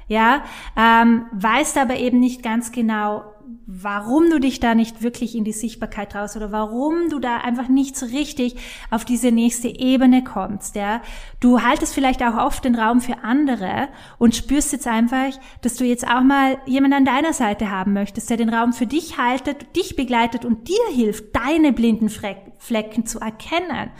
Ja, 0.06 0.44
ähm, 0.78 1.26
weißt 1.32 1.76
aber 1.76 1.96
eben 1.98 2.20
nicht 2.20 2.42
ganz 2.42 2.72
genau, 2.72 3.24
warum 3.66 4.30
du 4.30 4.38
dich 4.38 4.60
da 4.60 4.74
nicht 4.74 5.02
wirklich 5.02 5.34
in 5.34 5.44
die 5.44 5.52
Sichtbarkeit 5.52 6.12
traust 6.12 6.36
oder 6.36 6.52
warum 6.52 7.10
du 7.10 7.18
da 7.18 7.38
einfach 7.38 7.68
nicht 7.68 7.96
so 7.96 8.06
richtig 8.06 8.56
auf 8.90 9.04
diese 9.04 9.30
nächste 9.30 9.68
Ebene 9.68 10.24
kommst, 10.24 10.74
ja. 10.74 11.02
Du 11.40 11.62
haltest 11.62 11.94
vielleicht 11.94 12.22
auch 12.22 12.36
oft 12.36 12.64
den 12.64 12.74
Raum 12.74 13.00
für 13.00 13.18
andere 13.22 13.88
und 14.18 14.34
spürst 14.34 14.72
jetzt 14.72 14.86
einfach, 14.86 15.30
dass 15.62 15.76
du 15.76 15.84
jetzt 15.84 16.06
auch 16.06 16.22
mal 16.22 16.58
jemanden 16.66 16.98
an 16.98 17.04
deiner 17.04 17.32
Seite 17.32 17.70
haben 17.70 17.92
möchtest, 17.92 18.30
der 18.30 18.36
den 18.36 18.48
Raum 18.48 18.72
für 18.72 18.86
dich 18.86 19.18
haltet, 19.18 19.76
dich 19.76 19.96
begleitet 19.96 20.44
und 20.44 20.68
dir 20.68 20.94
hilft, 20.94 21.36
deine 21.36 21.72
blinden 21.72 22.08
Flecken 22.08 23.06
zu 23.06 23.20
erkennen. 23.20 23.90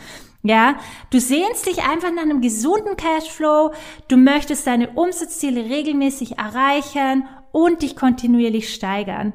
Ja, 0.41 0.75
du 1.11 1.19
sehnst 1.19 1.65
dich 1.65 1.83
einfach 1.83 2.13
nach 2.13 2.21
einem 2.21 2.39
gesunden 2.39 2.95
Cashflow, 2.95 3.73
du 4.07 4.15
möchtest 4.15 4.65
deine 4.67 4.91
Umsatzziele 4.91 5.65
regelmäßig 5.65 6.37
erreichen 6.37 7.27
und 7.51 7.81
dich 7.81 7.95
kontinuierlich 7.95 8.73
steigern. 8.73 9.33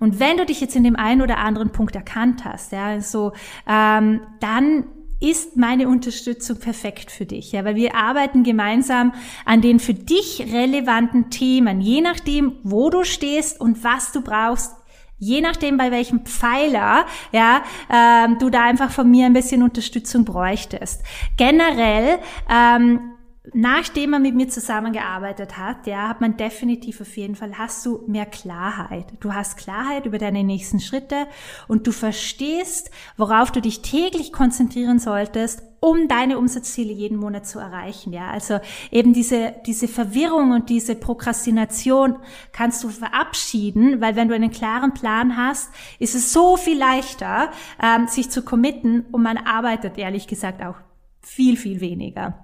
Und 0.00 0.18
wenn 0.18 0.36
du 0.36 0.44
dich 0.44 0.60
jetzt 0.60 0.74
in 0.74 0.84
dem 0.84 0.96
einen 0.96 1.22
oder 1.22 1.38
anderen 1.38 1.70
Punkt 1.70 1.94
erkannt 1.94 2.44
hast, 2.44 2.72
ja, 2.72 3.00
so, 3.00 3.32
ähm, 3.68 4.20
dann 4.40 4.84
ist 5.20 5.56
meine 5.56 5.88
Unterstützung 5.88 6.58
perfekt 6.58 7.12
für 7.12 7.24
dich, 7.24 7.52
ja, 7.52 7.64
weil 7.64 7.76
wir 7.76 7.94
arbeiten 7.94 8.42
gemeinsam 8.42 9.12
an 9.44 9.60
den 9.60 9.78
für 9.78 9.94
dich 9.94 10.48
relevanten 10.52 11.30
Themen, 11.30 11.80
je 11.80 12.00
nachdem, 12.00 12.56
wo 12.64 12.90
du 12.90 13.04
stehst 13.04 13.60
und 13.60 13.84
was 13.84 14.10
du 14.10 14.22
brauchst, 14.22 14.74
je 15.18 15.40
nachdem, 15.40 15.76
bei 15.76 15.92
welchem 15.92 16.24
Pfeiler, 16.26 17.06
ja, 17.30 17.62
ähm, 17.88 18.38
du 18.40 18.50
da 18.50 18.64
einfach 18.64 18.90
von 18.90 19.08
mir 19.08 19.26
ein 19.26 19.32
bisschen 19.32 19.62
Unterstützung 19.62 20.24
bräuchtest. 20.24 21.04
Generell 21.36 22.18
ähm, 22.50 23.11
nachdem 23.52 24.10
man 24.10 24.22
mit 24.22 24.36
mir 24.36 24.48
zusammengearbeitet 24.48 25.58
hat, 25.58 25.86
ja, 25.86 26.08
hat 26.08 26.20
man 26.20 26.36
definitiv 26.36 27.00
auf 27.00 27.16
jeden 27.16 27.34
Fall, 27.34 27.58
hast 27.58 27.84
du 27.84 28.04
mehr 28.06 28.26
Klarheit. 28.26 29.06
Du 29.18 29.34
hast 29.34 29.56
Klarheit 29.56 30.06
über 30.06 30.18
deine 30.18 30.44
nächsten 30.44 30.78
Schritte 30.78 31.26
und 31.66 31.86
du 31.86 31.92
verstehst, 31.92 32.90
worauf 33.16 33.50
du 33.50 33.60
dich 33.60 33.82
täglich 33.82 34.32
konzentrieren 34.32 35.00
solltest, 35.00 35.62
um 35.80 36.06
deine 36.06 36.38
Umsatzziele 36.38 36.92
jeden 36.92 37.18
Monat 37.18 37.44
zu 37.44 37.58
erreichen, 37.58 38.12
ja. 38.12 38.30
Also 38.30 38.60
eben 38.92 39.12
diese, 39.12 39.54
diese 39.66 39.88
Verwirrung 39.88 40.52
und 40.52 40.70
diese 40.70 40.94
Prokrastination 40.94 42.20
kannst 42.52 42.84
du 42.84 42.88
verabschieden, 42.90 44.00
weil 44.00 44.14
wenn 44.14 44.28
du 44.28 44.36
einen 44.36 44.52
klaren 44.52 44.94
Plan 44.94 45.36
hast, 45.36 45.72
ist 45.98 46.14
es 46.14 46.32
so 46.32 46.56
viel 46.56 46.78
leichter, 46.78 47.50
ähm, 47.82 48.06
sich 48.06 48.30
zu 48.30 48.44
committen 48.44 49.06
und 49.10 49.22
man 49.22 49.36
arbeitet 49.36 49.98
ehrlich 49.98 50.28
gesagt 50.28 50.62
auch 50.62 50.76
viel, 51.20 51.56
viel 51.56 51.80
weniger. 51.80 52.41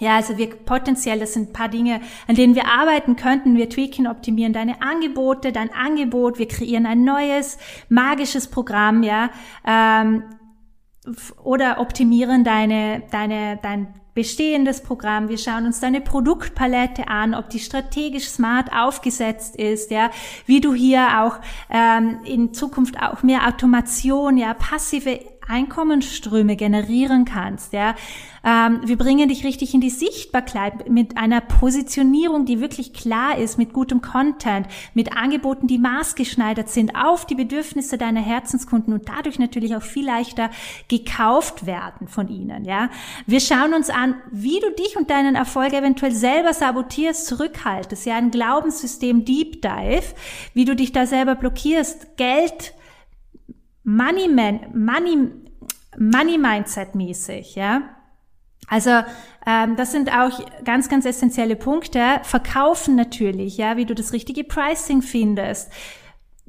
Ja, 0.00 0.16
also 0.16 0.38
wir 0.38 0.48
potenziell, 0.50 1.20
das 1.20 1.34
sind 1.34 1.50
ein 1.50 1.52
paar 1.52 1.68
Dinge, 1.68 2.00
an 2.26 2.34
denen 2.34 2.54
wir 2.54 2.66
arbeiten 2.66 3.16
könnten. 3.16 3.56
Wir 3.56 3.68
tweaken, 3.68 4.06
optimieren 4.06 4.52
deine 4.52 4.82
Angebote, 4.82 5.52
dein 5.52 5.72
Angebot, 5.72 6.38
wir 6.38 6.48
kreieren 6.48 6.86
ein 6.86 7.04
neues 7.04 7.58
magisches 7.88 8.48
Programm, 8.48 9.02
ja, 9.02 9.30
ähm, 9.66 10.24
oder 11.42 11.80
optimieren 11.80 12.44
deine, 12.44 13.02
deine, 13.10 13.58
dein 13.62 13.94
bestehendes 14.14 14.82
Programm. 14.82 15.28
Wir 15.28 15.38
schauen 15.38 15.66
uns 15.66 15.80
deine 15.80 16.00
Produktpalette 16.00 17.08
an, 17.08 17.34
ob 17.34 17.48
die 17.48 17.58
strategisch 17.58 18.28
smart 18.28 18.72
aufgesetzt 18.72 19.56
ist, 19.56 19.90
ja, 19.90 20.10
wie 20.46 20.60
du 20.60 20.74
hier 20.74 21.22
auch 21.22 21.38
ähm, 21.70 22.20
in 22.24 22.52
Zukunft 22.52 23.00
auch 23.00 23.22
mehr 23.22 23.46
Automation, 23.46 24.36
ja, 24.36 24.54
passive 24.54 25.20
Einkommensströme 25.50 26.56
generieren 26.56 27.24
kannst, 27.24 27.72
ja. 27.72 27.94
Ähm, 28.42 28.80
wir 28.84 28.96
bringen 28.96 29.28
dich 29.28 29.44
richtig 29.44 29.74
in 29.74 29.82
die 29.82 29.90
Sichtbarkeit 29.90 30.88
mit 30.88 31.18
einer 31.18 31.42
Positionierung, 31.42 32.46
die 32.46 32.60
wirklich 32.60 32.94
klar 32.94 33.36
ist, 33.36 33.58
mit 33.58 33.74
gutem 33.74 34.00
Content, 34.00 34.66
mit 34.94 35.14
Angeboten, 35.14 35.66
die 35.66 35.76
maßgeschneidert 35.76 36.70
sind 36.70 36.96
auf 36.96 37.26
die 37.26 37.34
Bedürfnisse 37.34 37.98
deiner 37.98 38.22
Herzenskunden 38.22 38.94
und 38.94 39.08
dadurch 39.08 39.38
natürlich 39.38 39.76
auch 39.76 39.82
viel 39.82 40.06
leichter 40.06 40.50
gekauft 40.88 41.66
werden 41.66 42.08
von 42.08 42.28
ihnen, 42.28 42.64
ja. 42.64 42.88
Wir 43.26 43.40
schauen 43.40 43.74
uns 43.74 43.90
an, 43.90 44.14
wie 44.30 44.60
du 44.60 44.70
dich 44.72 44.96
und 44.96 45.10
deinen 45.10 45.34
Erfolg 45.34 45.72
eventuell 45.72 46.12
selber 46.12 46.54
sabotierst, 46.54 47.26
zurückhaltest, 47.26 48.06
ja, 48.06 48.16
ein 48.16 48.30
Glaubenssystem 48.30 49.24
Deep 49.24 49.60
Dive, 49.60 50.14
wie 50.54 50.64
du 50.64 50.74
dich 50.74 50.92
da 50.92 51.06
selber 51.06 51.34
blockierst, 51.34 52.16
Geld 52.16 52.72
Money 53.82 54.28
Man, 54.28 54.60
Money, 54.74 55.28
Money 55.98 56.38
Mindset 56.38 56.94
mäßig, 56.94 57.54
ja. 57.54 57.82
Also 58.68 58.90
ähm, 59.46 59.76
das 59.76 59.90
sind 59.90 60.12
auch 60.12 60.40
ganz, 60.64 60.88
ganz 60.88 61.04
essentielle 61.04 61.56
Punkte. 61.56 62.20
Verkaufen 62.22 62.94
natürlich, 62.94 63.56
ja, 63.56 63.76
wie 63.76 63.86
du 63.86 63.94
das 63.94 64.12
richtige 64.12 64.44
Pricing 64.44 65.02
findest, 65.02 65.72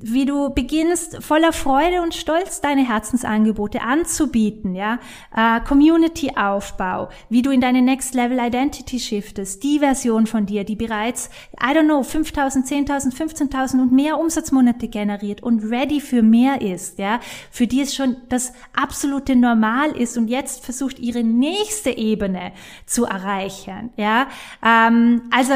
wie 0.03 0.25
du 0.25 0.49
beginnst 0.49 1.23
voller 1.23 1.53
Freude 1.53 2.01
und 2.01 2.13
Stolz 2.13 2.61
deine 2.61 2.87
Herzensangebote 2.87 3.81
anzubieten, 3.81 4.75
ja, 4.75 4.99
äh, 5.35 5.61
Community-Aufbau, 5.61 7.09
wie 7.29 7.41
du 7.41 7.51
in 7.51 7.61
deine 7.61 7.81
Next 7.81 8.13
Level 8.13 8.39
Identity 8.39 8.99
shiftest, 8.99 9.63
die 9.63 9.79
Version 9.79 10.27
von 10.27 10.45
dir, 10.45 10.63
die 10.63 10.75
bereits, 10.75 11.29
I 11.61 11.75
don't 11.75 11.85
know, 11.85 12.01
5.000, 12.01 12.67
10.000, 12.67 13.15
15.000 13.15 13.81
und 13.81 13.91
mehr 13.91 14.19
Umsatzmonate 14.19 14.87
generiert 14.87 15.43
und 15.43 15.63
ready 15.63 16.01
für 16.01 16.21
mehr 16.21 16.61
ist, 16.61 16.99
ja, 16.99 17.19
für 17.51 17.67
die 17.67 17.81
es 17.81 17.95
schon 17.95 18.17
das 18.29 18.53
absolute 18.73 19.35
Normal 19.35 19.91
ist 19.91 20.17
und 20.17 20.27
jetzt 20.27 20.63
versucht 20.63 20.99
ihre 20.99 21.23
nächste 21.23 21.91
Ebene 21.91 22.51
zu 22.85 23.05
erreichen, 23.05 23.91
ja, 23.97 24.27
ähm, 24.63 25.23
also 25.31 25.53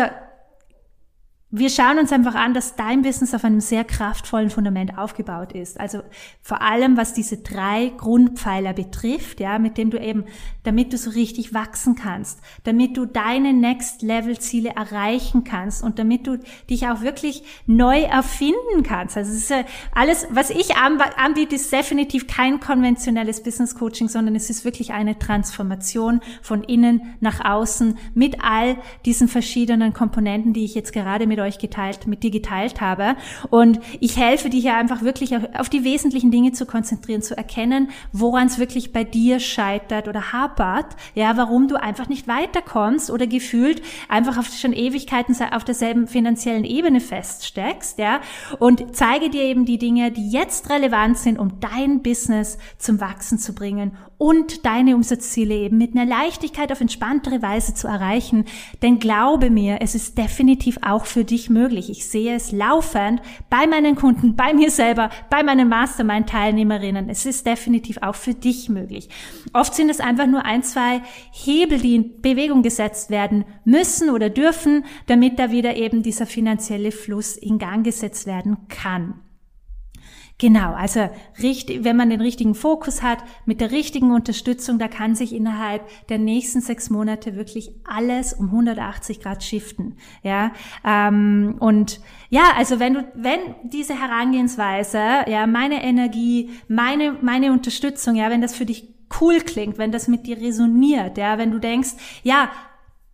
wir 1.57 1.69
schauen 1.69 1.99
uns 1.99 2.11
einfach 2.11 2.35
an, 2.35 2.53
dass 2.53 2.75
dein 2.75 3.01
Business 3.01 3.33
auf 3.33 3.45
einem 3.45 3.61
sehr 3.61 3.85
kraftvollen 3.85 4.49
Fundament 4.49 4.97
aufgebaut 4.97 5.53
ist. 5.53 5.79
Also 5.79 6.01
vor 6.41 6.61
allem, 6.61 6.97
was 6.97 7.13
diese 7.13 7.37
drei 7.37 7.93
Grundpfeiler 7.95 8.73
betrifft, 8.73 9.39
ja, 9.39 9.57
mit 9.57 9.77
dem 9.77 9.89
du 9.89 9.97
eben, 9.97 10.25
damit 10.63 10.91
du 10.91 10.97
so 10.97 11.11
richtig 11.11 11.53
wachsen 11.53 11.95
kannst, 11.95 12.41
damit 12.65 12.97
du 12.97 13.05
deine 13.05 13.53
Next 13.53 14.01
Level 14.01 14.37
Ziele 14.37 14.71
erreichen 14.75 15.45
kannst 15.45 15.81
und 15.81 15.97
damit 15.97 16.27
du 16.27 16.39
dich 16.69 16.89
auch 16.89 16.99
wirklich 16.99 17.43
neu 17.67 18.01
erfinden 18.01 18.83
kannst. 18.83 19.15
Also 19.15 19.31
es 19.31 19.49
ist 19.49 19.65
alles, 19.93 20.27
was 20.31 20.49
ich 20.49 20.75
anbiete, 20.75 21.55
ist 21.55 21.71
definitiv 21.71 22.27
kein 22.27 22.59
konventionelles 22.59 23.43
Business 23.43 23.75
Coaching, 23.75 24.09
sondern 24.09 24.35
es 24.35 24.49
ist 24.49 24.65
wirklich 24.65 24.91
eine 24.91 25.17
Transformation 25.19 26.19
von 26.41 26.63
innen 26.65 27.15
nach 27.21 27.45
außen 27.45 27.97
mit 28.13 28.43
all 28.43 28.75
diesen 29.05 29.29
verschiedenen 29.29 29.93
Komponenten, 29.93 30.51
die 30.51 30.65
ich 30.65 30.75
jetzt 30.75 30.91
gerade 30.91 31.27
mit 31.27 31.39
euch 31.39 31.44
geteilt, 31.59 32.07
mit 32.07 32.23
dir 32.23 32.31
geteilt 32.31 32.81
habe. 32.81 33.15
Und 33.49 33.79
ich 33.99 34.17
helfe 34.17 34.49
dir 34.49 34.59
hier 34.59 34.75
einfach 34.75 35.01
wirklich 35.01 35.35
auf 35.57 35.69
die 35.69 35.83
wesentlichen 35.83 36.31
Dinge 36.31 36.51
zu 36.51 36.65
konzentrieren, 36.65 37.21
zu 37.21 37.37
erkennen, 37.37 37.89
woran 38.11 38.47
es 38.47 38.59
wirklich 38.59 38.91
bei 38.91 39.03
dir 39.03 39.39
scheitert 39.39 40.07
oder 40.07 40.33
hapert, 40.33 40.95
ja, 41.13 41.37
warum 41.37 41.67
du 41.67 41.75
einfach 41.75 42.07
nicht 42.09 42.27
weiterkommst 42.27 43.09
oder 43.09 43.27
gefühlt 43.27 43.81
einfach 44.09 44.37
auf 44.37 44.47
schon 44.47 44.73
Ewigkeiten 44.73 45.35
auf 45.51 45.63
derselben 45.63 46.07
finanziellen 46.07 46.63
Ebene 46.63 46.99
feststeckst, 46.99 47.97
ja, 47.99 48.19
und 48.59 48.95
zeige 48.95 49.29
dir 49.29 49.43
eben 49.43 49.65
die 49.65 49.77
Dinge, 49.77 50.11
die 50.11 50.29
jetzt 50.29 50.69
relevant 50.69 51.17
sind, 51.17 51.39
um 51.39 51.59
dein 51.59 52.01
Business 52.01 52.57
zum 52.77 52.99
Wachsen 52.99 53.37
zu 53.37 53.53
bringen 53.53 53.97
und 54.17 54.65
deine 54.65 54.95
Umsatzziele 54.95 55.55
eben 55.55 55.77
mit 55.77 55.95
einer 55.95 56.05
Leichtigkeit 56.05 56.71
auf 56.71 56.81
entspanntere 56.81 57.41
Weise 57.41 57.73
zu 57.73 57.87
erreichen. 57.87 58.45
Denn 58.81 58.99
glaube 58.99 59.49
mir, 59.49 59.79
es 59.81 59.95
ist 59.95 60.17
definitiv 60.17 60.77
auch 60.81 61.05
für 61.05 61.25
dich 61.25 61.49
möglich. 61.49 61.89
Ich 61.89 62.07
sehe 62.07 62.35
es 62.35 62.51
laufend 62.51 63.21
bei 63.49 63.67
meinen 63.67 63.95
Kunden, 63.95 64.35
bei 64.35 64.53
mir 64.53 64.71
selber, 64.71 65.09
bei 65.29 65.43
meinen 65.43 65.67
Mastermind-Teilnehmerinnen. 65.67 67.09
Es 67.09 67.25
ist 67.25 67.45
definitiv 67.45 67.97
auch 68.01 68.15
für 68.15 68.33
dich 68.33 68.69
möglich. 68.69 69.09
Oft 69.53 69.73
sind 69.73 69.89
es 69.89 69.99
einfach 69.99 70.27
nur 70.27 70.45
ein, 70.45 70.63
zwei 70.63 71.01
Hebel, 71.31 71.79
die 71.79 71.95
in 71.95 72.21
Bewegung 72.21 72.63
gesetzt 72.63 73.09
werden 73.09 73.45
müssen 73.65 74.09
oder 74.09 74.29
dürfen, 74.29 74.85
damit 75.07 75.39
da 75.39 75.51
wieder 75.51 75.75
eben 75.75 76.03
dieser 76.03 76.25
finanzielle 76.25 76.91
Fluss 76.91 77.35
in 77.35 77.59
Gang 77.59 77.83
gesetzt 77.83 78.27
werden 78.27 78.67
kann. 78.69 79.24
Genau, 80.37 80.73
also 80.73 81.09
richtig, 81.41 81.85
wenn 81.85 81.95
man 81.95 82.09
den 82.09 82.19
richtigen 82.19 82.55
Fokus 82.55 83.01
hat, 83.01 83.19
mit 83.45 83.61
der 83.61 83.71
richtigen 83.71 84.11
Unterstützung, 84.11 84.79
da 84.79 84.89
kann 84.89 85.15
sich 85.15 85.33
innerhalb 85.33 85.87
der 86.09 86.17
nächsten 86.17 86.59
sechs 86.59 86.89
Monate 86.89 87.37
wirklich 87.37 87.71
alles 87.85 88.33
um 88.33 88.47
180 88.47 89.21
Grad 89.21 89.43
shiften. 89.43 89.95
Ja, 90.23 90.51
ähm, 90.83 91.55
und 91.59 92.01
ja, 92.29 92.51
also 92.57 92.81
wenn 92.81 92.95
du, 92.95 93.07
wenn 93.15 93.39
diese 93.63 93.97
Herangehensweise, 93.97 94.99
ja, 95.27 95.47
meine 95.47 95.81
Energie, 95.81 96.49
meine 96.67 97.17
meine 97.21 97.53
Unterstützung, 97.53 98.15
ja, 98.15 98.29
wenn 98.29 98.41
das 98.41 98.55
für 98.55 98.65
dich 98.65 98.93
cool 99.21 99.39
klingt, 99.39 99.77
wenn 99.77 99.93
das 99.93 100.09
mit 100.09 100.27
dir 100.27 100.37
resoniert, 100.41 101.17
ja, 101.17 101.37
wenn 101.37 101.51
du 101.51 101.59
denkst, 101.59 101.91
ja, 102.23 102.49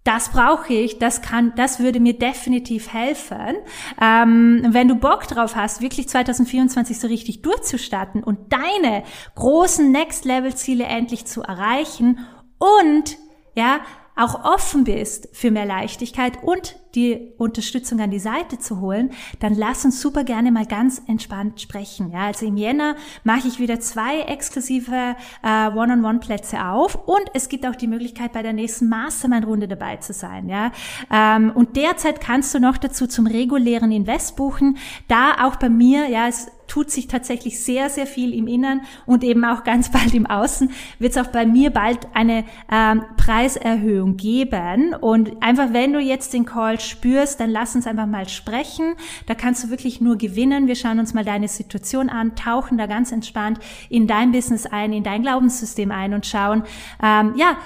das 0.04 0.30
brauche 0.30 0.74
ich, 0.74 0.98
das 0.98 1.22
kann, 1.22 1.54
das 1.56 1.80
würde 1.80 2.00
mir 2.00 2.18
definitiv 2.18 2.92
helfen. 2.92 3.58
Ähm, 4.02 4.68
wenn 4.70 4.88
du 4.88 4.96
Bock 4.96 5.28
drauf 5.28 5.56
hast, 5.56 5.82
wirklich 5.82 6.10
2024 6.10 7.00
so 7.00 7.08
richtig 7.08 7.42
durchzustarten 7.44 8.24
und 8.24 8.52
deine 8.52 9.04
großen 9.36 9.92
Next-Level-Ziele 9.92 10.86
endlich 10.86 11.26
zu 11.26 11.44
erreichen 11.44 12.20
und 12.58 13.18
ja, 13.56 13.82
auch 14.15 14.43
offen 14.43 14.84
bist 14.84 15.30
für 15.34 15.52
mehr 15.52 15.65
Leichtigkeit 15.65 16.43
und 16.43 16.76
die 16.95 17.32
Unterstützung 17.38 18.02
an 18.02 18.12
die 18.12 18.19
Seite 18.19 18.60
zu 18.60 18.82
holen, 18.82 19.12
dann 19.39 19.56
lass 19.56 19.86
uns 19.86 20.02
super 20.02 20.24
gerne 20.24 20.52
mal 20.52 20.65
ganz 20.65 21.02
entspannt 21.08 21.62
sprechen. 21.62 22.12
Ja, 22.12 22.28
also 22.28 22.45
im 22.45 22.58
Jänner 22.58 22.95
mache 23.24 23.47
ich 23.47 23.60
wieder 23.60 23.80
zwei 23.80 24.21
exklusive 24.21 25.15
äh, 25.43 25.67
One-on-One-Plätze 25.69 26.65
auf 26.65 26.95
und 27.08 27.24
es 27.34 27.47
gibt 27.50 27.65
auch 27.65 27.76
die 27.76 27.88
Möglichkeit, 27.88 28.34
bei 28.34 28.43
der 28.43 28.54
nächsten 28.54 28.89
Mastermind-Runde 28.89 29.67
dabei 29.67 29.97
zu 29.97 30.13
sein. 30.13 30.50
Ja, 30.50 30.71
ähm, 31.12 31.52
und 31.56 31.78
derzeit 31.78 32.19
kannst 32.19 32.54
du 32.54 32.60
noch 32.60 32.78
dazu 32.78 33.08
zum 33.08 33.28
regulären 33.28 33.91
Invest 33.91 34.36
buchen. 34.36 34.78
Da 35.08 35.45
auch 35.45 35.56
bei 35.56 35.69
mir, 35.69 36.10
ja, 36.10 36.28
es 36.28 36.47
tut 36.72 36.90
sich 36.90 37.10
tatsächlich 37.10 37.62
sehr, 37.62 37.90
sehr 37.90 38.08
viel 38.08 38.34
im 38.34 38.48
Innern 38.48 38.82
und 39.06 39.26
eben 39.26 39.44
auch 39.44 39.66
ganz 39.66 39.90
bald 39.92 40.14
im 40.14 40.26
Außen 40.26 40.72
wird 41.00 41.12
es 41.12 41.18
auch 41.18 41.30
bei 41.30 41.46
mir 41.46 41.70
bald 41.70 42.08
eine 42.14 42.46
ähm, 42.72 43.04
Preiserhöhung 43.18 44.16
geben. 44.16 44.94
Und 44.94 45.44
einfach, 45.44 45.74
wenn 45.74 45.92
du 45.92 46.00
jetzt 46.00 46.32
den 46.32 46.46
Call 46.46 46.80
spürst, 46.80 47.42
dann 47.42 47.50
lass 47.50 47.76
uns 47.76 47.88
einfach 47.88 48.06
mal 48.08 48.30
sprechen. 48.30 48.96
Da 49.26 49.36
kannst 49.36 49.66
du 49.66 49.70
wirklich 49.70 50.00
nur 50.00 50.18
gewinnen. 50.18 50.68
Wir 50.68 50.76
schauen 50.76 51.00
uns 51.00 51.14
mal 51.14 51.26
deine 51.26 51.50
Situation 51.50 52.08
an, 52.08 52.38
tauchen 52.38 52.78
da 52.78 52.86
ganz 52.86 53.12
entspannt 53.12 53.60
in 53.90 54.08
dein 54.08 54.32
Business 54.32 54.66
ein, 54.66 54.94
in 54.94 55.04
dein 55.04 55.24
Glaubenssystem 55.24 55.92
ein 55.92 56.14
und 56.14 56.26
schauen, 56.26 56.64
ähm, 57.04 57.34
ja, 57.36 57.58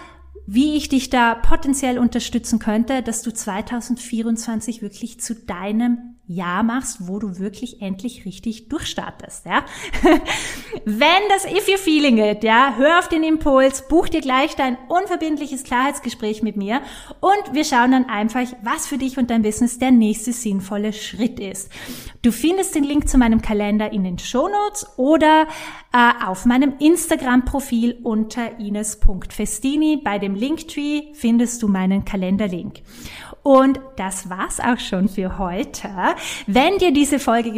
wie 0.47 0.77
ich 0.77 0.89
dich 0.89 1.11
da 1.11 1.35
potenziell 1.35 1.99
unterstützen 1.99 2.57
könnte, 2.57 3.03
dass 3.03 3.21
du 3.21 3.31
2024 3.31 4.81
wirklich 4.81 5.19
zu 5.19 5.35
deinem 5.35 6.14
Jahr 6.27 6.63
machst, 6.63 7.07
wo 7.07 7.19
du 7.19 7.37
wirklich 7.37 7.81
endlich 7.81 8.25
richtig 8.25 8.67
durchstartest, 8.69 9.45
ja. 9.45 9.63
Wenn 10.85 11.29
das 11.29 11.45
If 11.45 11.67
You 11.67 11.77
Feeling 11.77 12.17
it, 12.17 12.43
ja, 12.43 12.73
hör 12.77 12.99
auf 12.99 13.09
den 13.09 13.23
Impuls, 13.23 13.87
buch 13.87 14.09
dir 14.09 14.21
gleich 14.21 14.55
dein 14.55 14.77
unverbindliches 14.87 15.63
Klarheitsgespräch 15.63 16.41
mit 16.41 16.57
mir 16.57 16.81
und 17.19 17.53
wir 17.53 17.63
schauen 17.63 17.91
dann 17.91 18.09
einfach, 18.09 18.41
was 18.63 18.87
für 18.87 18.97
dich 18.97 19.17
und 19.17 19.29
dein 19.29 19.43
Business 19.43 19.77
der 19.77 19.91
nächste 19.91 20.33
sinnvolle 20.33 20.93
Schritt 20.93 21.39
ist. 21.39 21.71
Du 22.23 22.31
findest 22.31 22.73
den 22.73 22.83
Link 22.83 23.07
zu 23.07 23.19
meinem 23.19 23.41
Kalender 23.41 23.91
in 23.91 24.03
den 24.03 24.17
Shownotes 24.17 24.87
oder 24.97 25.47
äh, 25.93 26.25
auf 26.25 26.45
meinem 26.45 26.73
Instagram-Profil 26.79 27.99
unter 28.03 28.59
ines.festini. 28.59 30.01
Bei 30.03 30.17
dem 30.17 30.33
Linktree 30.33 31.13
findest 31.13 31.61
du 31.61 31.67
meinen 31.67 32.03
Kalenderlink. 32.03 32.81
Und 33.45 33.79
das 33.95 34.27
war's 34.27 34.59
auch 34.59 34.79
schon 34.79 35.07
für 35.07 35.37
heute. 35.37 35.87
Wenn 36.47 36.79
dir 36.79 36.91
diese 36.91 37.19
Folge 37.19 37.51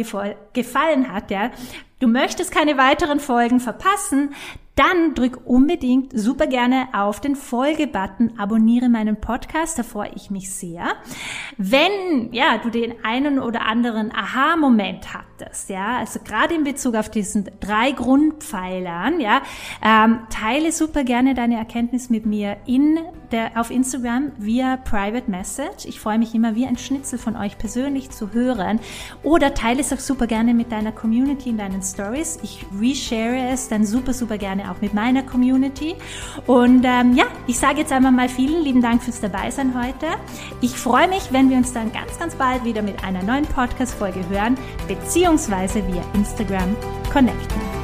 gefallen 0.52 1.10
hat, 1.10 1.30
ja, 1.30 1.50
du 1.98 2.08
möchtest 2.08 2.52
keine 2.52 2.76
weiteren 2.76 3.20
Folgen 3.20 3.58
verpassen, 3.58 4.34
dann 4.74 5.14
drück 5.14 5.40
unbedingt 5.46 6.12
super 6.12 6.46
gerne 6.46 6.88
auf 6.92 7.22
den 7.22 7.36
Folge-Button, 7.36 8.34
abonniere 8.36 8.90
meinen 8.90 9.18
Podcast, 9.18 9.78
da 9.78 9.82
freue 9.82 10.12
ich 10.14 10.30
mich 10.30 10.52
sehr. 10.52 10.88
Wenn, 11.56 12.32
ja, 12.32 12.58
du 12.58 12.70
den 12.70 12.94
einen 13.04 13.38
oder 13.38 13.66
anderen 13.66 14.14
Aha-Moment 14.14 15.14
hattest, 15.14 15.70
ja, 15.70 15.98
also 15.98 16.20
gerade 16.20 16.54
in 16.54 16.64
Bezug 16.64 16.94
auf 16.94 17.10
diesen 17.10 17.48
drei 17.60 17.92
Grundpfeilern, 17.92 19.20
ja, 19.20 19.42
ähm, 19.82 20.20
teile 20.30 20.72
super 20.72 21.04
gerne 21.04 21.34
deine 21.34 21.56
Erkenntnis 21.56 22.10
mit 22.10 22.26
mir 22.26 22.56
in 22.66 22.98
der, 23.32 23.52
auf 23.60 23.70
Instagram 23.70 24.32
via 24.38 24.76
Private 24.78 25.30
Message. 25.30 25.84
Ich 25.84 26.00
freue 26.00 26.18
mich 26.18 26.34
immer, 26.34 26.54
wie 26.54 26.66
ein 26.66 26.78
Schnitzel 26.78 27.18
von 27.18 27.36
euch 27.36 27.58
persönlich 27.58 28.10
zu 28.10 28.32
hören. 28.32 28.80
Oder 29.22 29.54
teile 29.54 29.80
es 29.80 29.92
auch 29.92 29.98
super 29.98 30.26
gerne 30.26 30.54
mit 30.54 30.72
deiner 30.72 30.92
Community 30.92 31.50
in 31.50 31.58
deinen 31.58 31.82
Stories. 31.82 32.38
Ich 32.42 32.64
reshare 32.80 33.50
es 33.50 33.68
dann 33.68 33.84
super, 33.84 34.12
super 34.12 34.38
gerne 34.38 34.70
auch 34.70 34.80
mit 34.80 34.94
meiner 34.94 35.22
Community. 35.22 35.94
Und 36.46 36.84
ähm, 36.84 37.14
ja, 37.14 37.24
ich 37.46 37.58
sage 37.58 37.80
jetzt 37.80 37.92
einmal 37.92 38.12
mal 38.12 38.28
vielen 38.28 38.62
lieben 38.62 38.82
Dank 38.82 39.02
fürs 39.02 39.20
Dabeisein 39.20 39.74
heute. 39.74 40.06
Ich 40.60 40.76
freue 40.76 41.08
mich, 41.08 41.32
wenn 41.38 41.50
wir 41.50 41.58
uns 41.58 41.72
dann 41.72 41.92
ganz, 41.92 42.18
ganz 42.18 42.34
bald 42.34 42.64
wieder 42.64 42.82
mit 42.82 43.04
einer 43.04 43.22
neuen 43.22 43.46
Podcast-Folge 43.46 44.28
hören, 44.28 44.58
beziehungsweise 44.88 45.86
via 45.86 46.02
Instagram 46.14 46.76
connecten. 47.12 47.77